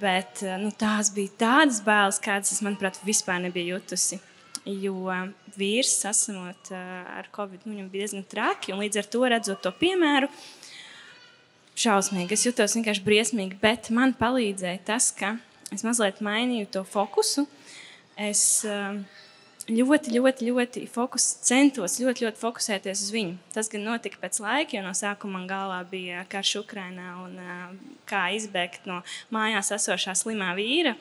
[0.00, 4.18] Bet nu, tās bija tādas bailes, kādas es, manuprāt, vispār nebiju jutusi.
[4.66, 5.14] Jo
[5.54, 8.74] vīrs saslimot ar covid, nu, viņam bija diezgan traki.
[8.74, 10.28] Līdz ar to redzot to piemēru,
[11.78, 12.34] šausmīgi.
[12.34, 15.36] Es jutos vienkārši briesmīgi, bet man palīdzēja tas, ka
[15.70, 17.46] es mazliet mainīju to fokusu.
[18.20, 18.98] Es, uh,
[19.74, 23.36] ļoti, ļoti, ļoti fokus, centos ļoti, ļoti fokusēties uz viņu.
[23.54, 27.36] Tas gan notika pēc laika, jo no sākuma man galvā bija karš Ukrainā un
[28.10, 29.00] kā izbēgt no
[29.34, 30.94] mājās esošā slimā vīra.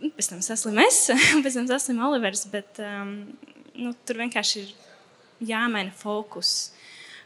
[0.00, 1.04] Pēc tam saslimu es,
[1.44, 3.14] pēc tam saslimu Olivers, bet um,
[3.78, 4.74] nu, tur vienkārši ir
[5.52, 6.72] jāmaina fokus.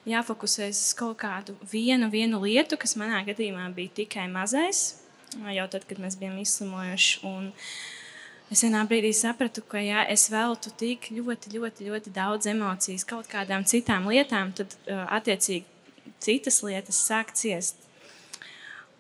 [0.09, 4.97] Jāfokusēs uz kaut kādu vienu, vienu lietu, kas manā gadījumā bija tikai mazais,
[5.39, 7.21] jau tad, kad mēs bijām izslimojuši.
[7.29, 8.01] Un, uh,
[8.53, 13.31] es vienā brīdī sapratu, ka, ja es veltu tik ļoti, ļoti, ļoti daudz emociju kaut
[13.31, 15.65] kādām citām lietām, tad uh, attiecīgi
[16.23, 17.81] citas lietas sāk ciest.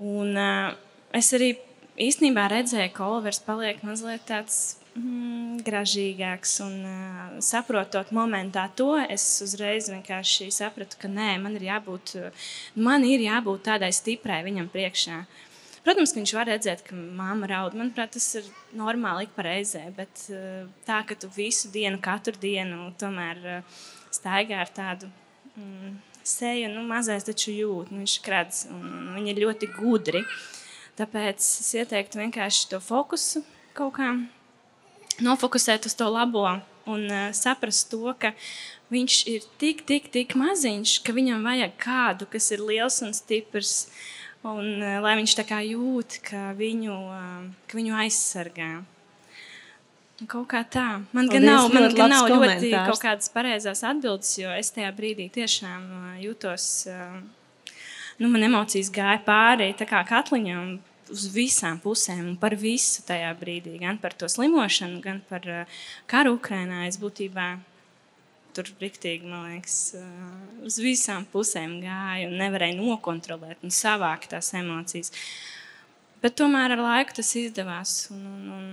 [0.00, 0.72] Un, uh,
[1.14, 1.54] es arī
[2.00, 4.58] īstenībā redzēju, ka Olivers paliek mazliet tāds
[4.96, 11.68] mm, gražīgāks un uh, saprotot momentā to, es uzreiz vienkārši sapratu, ka nē, man ir
[11.68, 12.16] jābūt,
[12.80, 15.22] man ir jābūt tādai stiprai viņam priekšā.
[15.22, 15.48] Uh,
[15.82, 17.74] Protams, ka viņš var redzēt, ka mamma raud.
[17.74, 18.46] Manuprāt, tas ir
[18.78, 23.80] normāli ik pa reizē, bet eh, tā, ka tu visu dienu, katru dienu tomēr eh,
[24.14, 25.10] staigā ar tādu
[25.56, 30.22] mm, seju, nu, mazais taču jūt, nu, viņš kredz, un viņi ir ļoti gudri.
[31.00, 33.42] Tāpēc es ieteiktu vienkārši to fokusu
[33.74, 34.12] kaut kā
[35.24, 36.44] nofokusēt uz to labo
[36.86, 38.34] un uh, saprast to, ka
[38.92, 43.86] viņš ir tik, tik, tik maziņš, ka viņam vajag kādu, kas ir liels un stiprs.
[43.86, 48.84] Uh, Un, eh, lai viņš tā kā jūt, ka viņu, eh, ka viņu aizsargā.
[50.26, 51.04] Kaut kā tā.
[51.12, 55.30] Man gan nav, man gan nav ļoti kaut kādas pareizās atbildes, jo es tajā brīdī
[55.30, 55.82] tiešām
[56.18, 56.86] eh, jūtos,
[58.18, 60.80] nu, man emocijas gāja pāri tā kā katliņam
[61.10, 63.78] uz visām pusēm un par visu tajā brīdī.
[63.78, 65.66] Gan par to slimošanu, gan par
[66.06, 66.86] karu Ukrainā.
[66.88, 67.58] Es būtībā
[68.56, 69.78] tur rīktīgi, man liekas,
[70.66, 75.12] uz visām pusēm gāja un nevarēja nokontrolēt un savākt tās emocijas.
[76.22, 78.06] Bet tomēr ar laiku tas izdevās.
[78.14, 78.72] Un, un, un,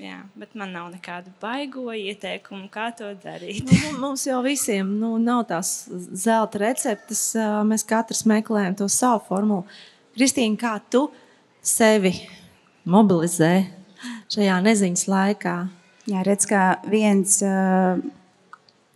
[0.00, 3.66] Jā, bet man nav nekādu baigo ieteikumu, kā to darīt.
[3.66, 7.24] nu, mums jau visiem nu, nav tās zelta receptes.
[7.66, 9.66] Mēs katrs meklējam to savu formulu.
[10.14, 11.08] Kristīna, kā tu
[11.60, 12.14] sevi
[12.88, 13.52] mobilizē
[14.32, 15.56] šajā neziņas laikā.
[16.10, 18.00] Jā, redz, kā viens uh,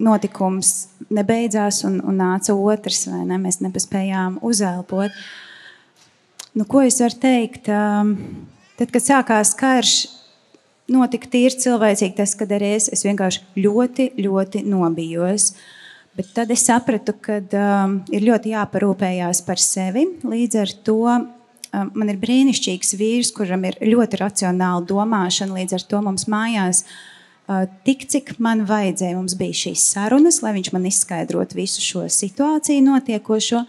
[0.03, 3.39] notikums nebeidzās un, un nāca otrs, vai ne?
[3.41, 5.15] Mēs nepaspējām uzelpot.
[6.55, 7.71] Nu, ko es varu teikt?
[7.71, 8.15] Um,
[8.79, 9.95] tad, kad sākās karš,
[10.91, 15.53] notika tīri cilvēcīgi tas, kad arī es, es vienkārši ļoti, ļoti nobijos.
[16.15, 20.07] Bet tad es sapratu, ka um, ir ļoti jāparūpējās par sevi.
[20.23, 21.25] Līdz ar to um,
[21.95, 25.59] man ir brīnišķīgs vīrs, kuram ir ļoti racionāla domāšana.
[25.59, 26.95] Līdz ar to mums mājās uh,
[27.85, 32.85] tik, cik man vajadzēja, mums bija šīs sarunas, lai viņš man izskaidrotu visu šo situāciju,
[32.87, 33.65] notiekošo.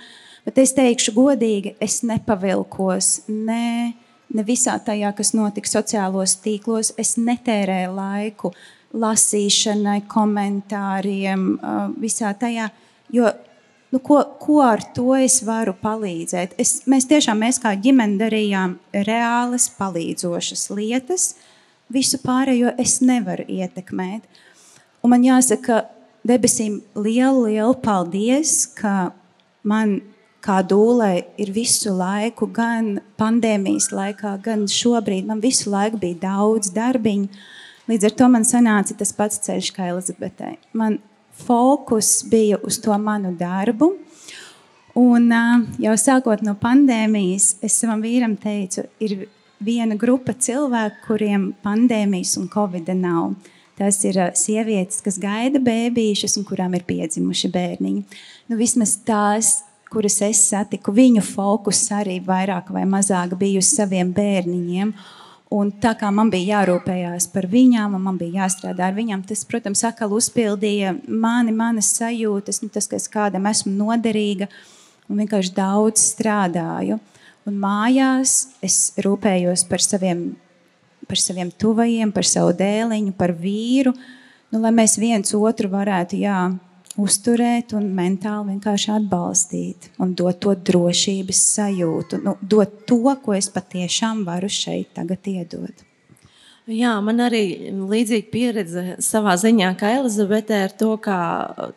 [0.46, 3.26] Bet es teikšu, godīgi, es nepavilkos.
[3.28, 3.96] Ne,
[4.30, 8.54] ne visā tajā, kas notika sociālos tīklos, es netērēju laiku
[8.96, 11.48] lasīšanai, komentāriem,
[12.00, 12.70] visā tajā.
[13.12, 13.32] Jo,
[13.92, 16.56] nu, ko, ko ar to es varu palīdzēt?
[16.62, 21.34] Es, mēs tiešām, mēs kā ģimene darījām reālas, palīdzošas lietas.
[21.94, 24.26] Visu pārējo es nevaru ietekmēt.
[25.06, 25.84] Un man jāsaka,
[26.26, 29.12] debesīm lielu, lielu paldies, ka
[29.62, 30.00] man
[30.46, 31.12] kā dūlē
[31.42, 35.28] ir visu laiku, gan pandēmijas laikā, gan šobrīd.
[35.30, 37.30] Man visu laiku bija daudz darbiņu.
[37.90, 40.56] Līdz ar to man sanāca tas pats ceļš kā Elizabetei.
[40.74, 40.98] Man
[41.46, 43.94] fokus bija uz to manu darbu.
[44.96, 45.28] Un
[45.82, 49.26] jau sākot no pandēmijas, es savam vīram teicu, ir
[49.64, 53.36] viena grupa cilvēku, kuriem pandēmijas un covid nav.
[53.76, 58.04] Tas ir sievietes, kas gaida bērnīšus un kurām ir piedzimuši bērniņi.
[58.48, 59.58] Nu, vismaz tās
[59.92, 64.92] kuras es satiku, viņu fokus arī vairāk vai mazāk bija uz saviem bērniņiem.
[65.56, 69.86] Un tā kā man bija jārūpējās par viņām, man bija jāstrādā ar viņām, tas, protams,
[69.88, 74.50] atkal uzpildīja mani, manas sajūtas, nu, tas, ka es kādam esmu noderīga
[75.08, 76.98] un vienkārši daudz strādāju.
[77.46, 78.36] Un mājās
[78.66, 80.28] es rūpējos par saviem,
[81.06, 83.94] par saviem tuvajiem, par savu dēliņu, par vīru,
[84.52, 86.40] nu, lai mēs viens otru varētu jā,
[87.02, 93.52] uzturēt un mentāli vienkārši atbalstīt un dot to drošības sajūtu, nu, dot to, ko es
[93.54, 95.86] patiešām varu šeit tagad iedot.
[96.66, 101.18] Jā, man arī līdzīga pieredze savā ziņā, kā Elizabete, ar to, ka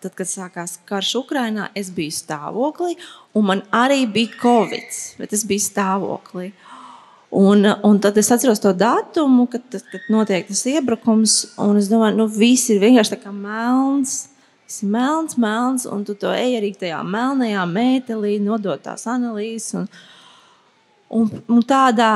[0.01, 2.97] tad, kad sākās karš Ukrajinā, es biju stāvoklī,
[3.37, 6.49] un man arī bija covid, bet es biju stāvoklī.
[7.37, 12.23] Un, un tad es atceros to datumu, kad, kad notiek tas iebrukums, un es domāju,
[12.23, 14.23] nu, viss ir vienkārši tā kā melns
[14.69, 19.71] Tas ir melns, melns, un tu to ej arī tajā melnajā mētelī, nodot tās analīzes.
[19.81, 19.87] Un,
[21.09, 22.11] un, un tādā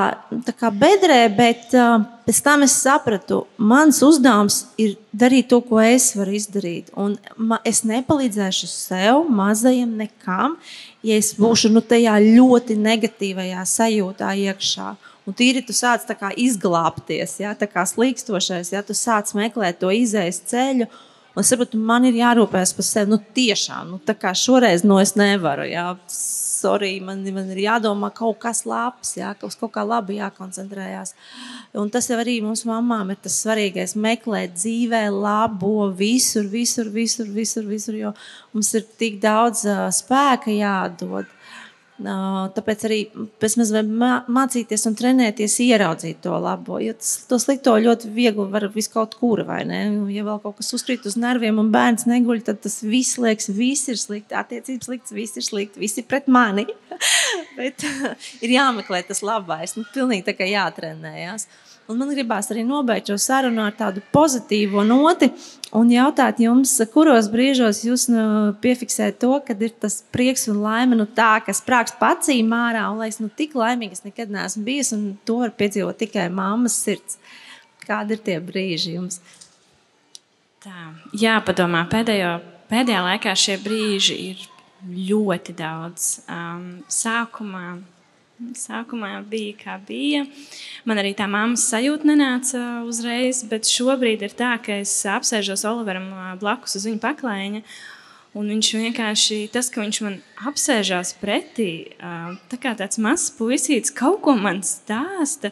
[0.46, 6.10] tā bedrē, bet uh, pēc tam es sapratu, mans uzdevums ir darīt to, ko es
[6.16, 6.92] varu izdarīt.
[6.98, 10.58] Un ma, es nepalīdzēšu sev, mazajam, nekam,
[11.04, 14.92] ja es būšu nu, tajā ļoti negatīvajā sajūtā iekšā.
[15.22, 16.02] Un tīri tu sāc
[16.34, 20.90] izglābties, ja, tā kā slīkstošais, ja tu sāc meklēt to izējas ceļu.
[21.32, 23.14] Un es saprotu, man ir jārūpējas par sevi.
[23.14, 25.64] Nu, tiešām, nu, tā kā šoreiz nu, es nevaru.
[25.64, 25.86] Jā,
[26.62, 31.14] sorry, man, man ir jādomā kaut kas labs, jā, kaut, kaut kā labi jākoncentrējās.
[31.82, 33.96] Un tas jau arī mums mamām ir tas svarīgais.
[33.98, 38.14] Meklēt dzīvē labo visur, visur, visur, visur, visur jo
[38.54, 41.30] mums ir tik daudz uh, spēka jādod.
[42.00, 46.78] Tāpēc arī mācīties un trenēties, ieraudzīt to labo.
[46.82, 49.82] Jo tas, to slikto ļoti viegli var viskaut kur, vai ne?
[50.10, 53.92] Ja vēl kaut kas uzkrīt uz nerviem un bērns neguļ, tad tas viss liekas, viss
[53.92, 56.66] ir slikti, attiecības slikts, viss ir slikti, viss ir pret mani.
[57.58, 57.84] Bet
[58.40, 61.46] ir jāmeklē tas labais, nu, pilnīgi tā kā jātrenējas.
[61.90, 65.28] Un man gribās arī nobeigt šo sarunu ar tādu pozitīvu noti
[65.74, 68.24] un jautāt jums, kuros brīžos jūs nu,
[68.62, 73.02] piefiksējat to, kad ir tas prieks un laime, nu tā, kas sprāgst pacīm ārā, un
[73.02, 77.18] liekas, nu tik laimīgi es nekad neesmu bijis, un to var piedzīvot tikai mammas sirds.
[77.82, 79.18] Kādi ir tie brīži jums?
[80.62, 82.36] Tā, jāpadomā, pēdējo,
[82.70, 84.44] pēdējā laikā šie brīži ir
[85.10, 86.12] ļoti daudz.
[86.30, 87.80] Um, sākumā
[88.58, 90.26] Sākumā bija kā bija.
[90.88, 96.10] Man arī tā mammas sajūta nenāca uzreiz, bet šobrīd ir tā, ka es apsēžos Oliveram
[96.42, 97.62] blakus uz viņa paklājiņa.
[98.32, 100.14] Un viņš vienkārši, tas, ka viņš man
[100.48, 105.50] apsēžās pretī, tā kā tāds mazs puisītis, kaut ko man stāsta,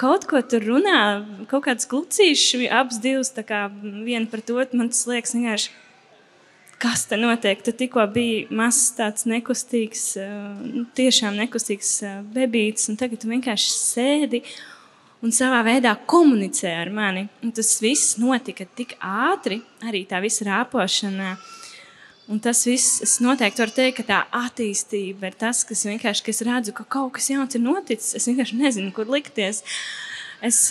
[0.00, 1.02] kaut ko tur runā,
[1.50, 5.76] kaut kāds klucīšs, abas divas, tā kā viena par to, man tas liekas vienkārši
[6.82, 7.62] kas te notiek.
[7.62, 10.04] Tu tikko biji mazs, tāds nekustīgs,
[10.66, 11.94] nu, tiešām nekustīgs
[12.34, 14.42] bebītis, un tagad tu vienkārši sēdi
[15.22, 17.28] un savā veidā komunicē ar mani.
[17.44, 21.36] Un tas viss notika tik ātri, arī tā visa rāpošana.
[22.32, 26.30] Un tas viss, es noteikti varu teikt, ka tā attīstība ir tas, kas vienkārši, ka
[26.32, 28.14] es redzu, ka kaut kas jauns ir noticis.
[28.18, 29.62] Es vienkārši nezinu, kur likties.
[30.42, 30.64] Es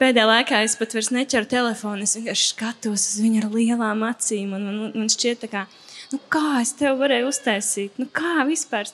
[0.00, 2.06] pēdējā laikā es pat vairs neķeru telefonu.
[2.06, 4.54] Es vienkārši skatos uz viņu ar lielām acīm.
[4.56, 5.66] Un, un, un šķiet, kā,
[6.12, 8.90] nu, kā es tev varēju uztaisīt, nu, kā vispār.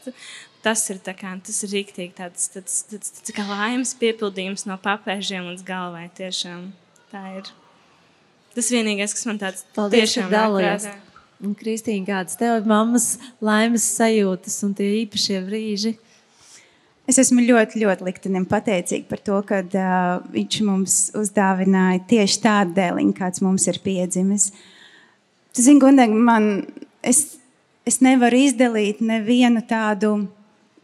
[0.65, 5.51] Tas ir, kā, tas ir rīktīgi tāds, tāds, tāds, tāds, tāds laimes piepildījums no papēžiem
[5.51, 6.07] līdz galvai.
[6.17, 6.71] Tiešām
[7.13, 7.51] tā ir.
[8.55, 10.89] Tas vienīgais, kas man tāds Paldies, tiešām dalījās.
[11.61, 15.97] Kristīna, kādas tev ir mammas laimes sajūtas un tie īpašie brīži?
[17.05, 22.73] Es esmu ļoti, ļoti liktenim pateicīga par to, ka uh, viņš mums uzdāvināja tieši tādu
[22.79, 24.49] dēliņu, kāds mums ir piedzimis.
[25.53, 26.65] Tu zini, Gundeg, man,
[27.05, 27.37] es,
[27.85, 30.15] es nevaru izdalīt nevienu tādu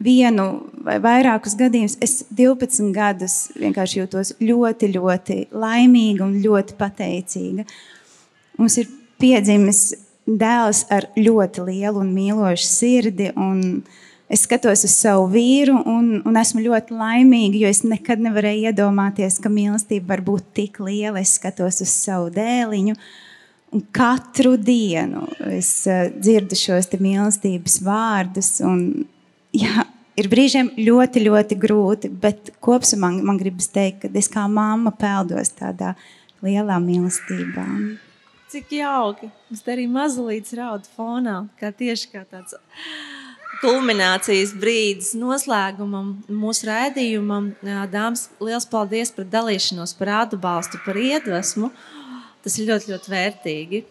[0.01, 0.45] vienu
[0.85, 1.97] vai vairākus gadījumus.
[2.05, 7.65] Es 12 gadus vienkārši jūtos ļoti, ļoti laimīga un ļoti pateicīga.
[8.61, 9.81] Mums ir piedzimis
[10.29, 13.33] dēls ar ļoti lielu un mīlošu sirdi.
[13.33, 18.21] Un, uh, es skatos uz savu vīru un, un esmu ļoti laimīga, jo es nekad
[18.23, 21.19] nevarēju iedomāties, ka mīlestība var būt tik liela.
[21.19, 22.95] Es skatos uz savu dēliņu.
[23.71, 28.53] Un katru dienu es uh, dzirdu šos mīlestības vārdus.
[28.67, 29.05] Un,
[29.55, 29.85] jā,
[30.19, 34.91] ir brīžiem ļoti, ļoti grūti, bet kopumā man, man gribas teikt, ka es kā mamma
[34.95, 35.93] peldos tādā
[36.43, 37.67] lielā mīlestībā.
[38.51, 39.29] Cik jauki!
[39.53, 42.57] Es arī mazliet raudu fonā, kā tieši kā tāds
[43.61, 47.51] kulminācijas brīdis noslēgumam, mūsu raidījumam.
[47.91, 51.71] Dāmas, liels paldies par dalīšanos, par atbalstu, par iedvesmu.
[52.41, 53.83] Tas ir ļoti, ļoti vērtīgi.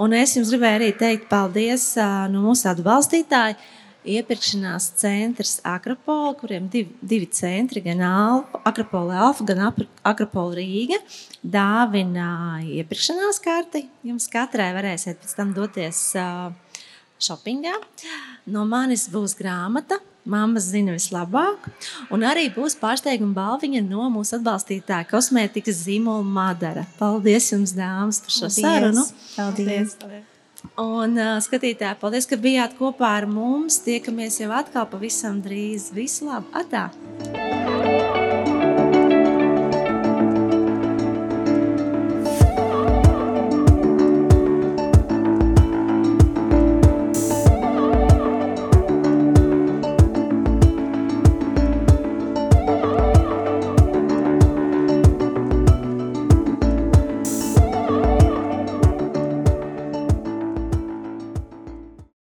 [0.00, 1.94] Un es jums gribēju arī teikt paldies
[2.32, 3.58] no mūsu atbalstītāju.
[4.06, 9.64] Iepirkšanās centrs Akropola, kuriem divi, divi centri, gan Alfa, Akropola Alfa, gan
[10.06, 11.00] Akropola Rīga,
[11.42, 13.88] dāvina iepirkšanās karti.
[14.06, 16.54] Jums katrai varēsiet pēc tam doties uh,
[17.22, 17.76] shoppingā.
[18.50, 20.00] No manis būs grāmata.
[20.26, 21.68] Māma zina vislabāk,
[22.10, 26.82] un arī būs pārsteiguma balviņa no mūsu atbalstītāja kosmētikas zīmola Madara.
[26.98, 28.58] Paldies jums, dāmas, par šo paldies.
[28.58, 29.06] sarunu.
[29.36, 29.94] Paldies!
[30.02, 30.32] paldies.
[30.82, 33.78] Un uh, skatītāji, paldies, ka bijāt kopā ar mums.
[33.86, 35.92] Tiekamies jau atkal pavisam drīz.
[35.94, 36.50] Visu labu!
[36.58, 36.88] Atā!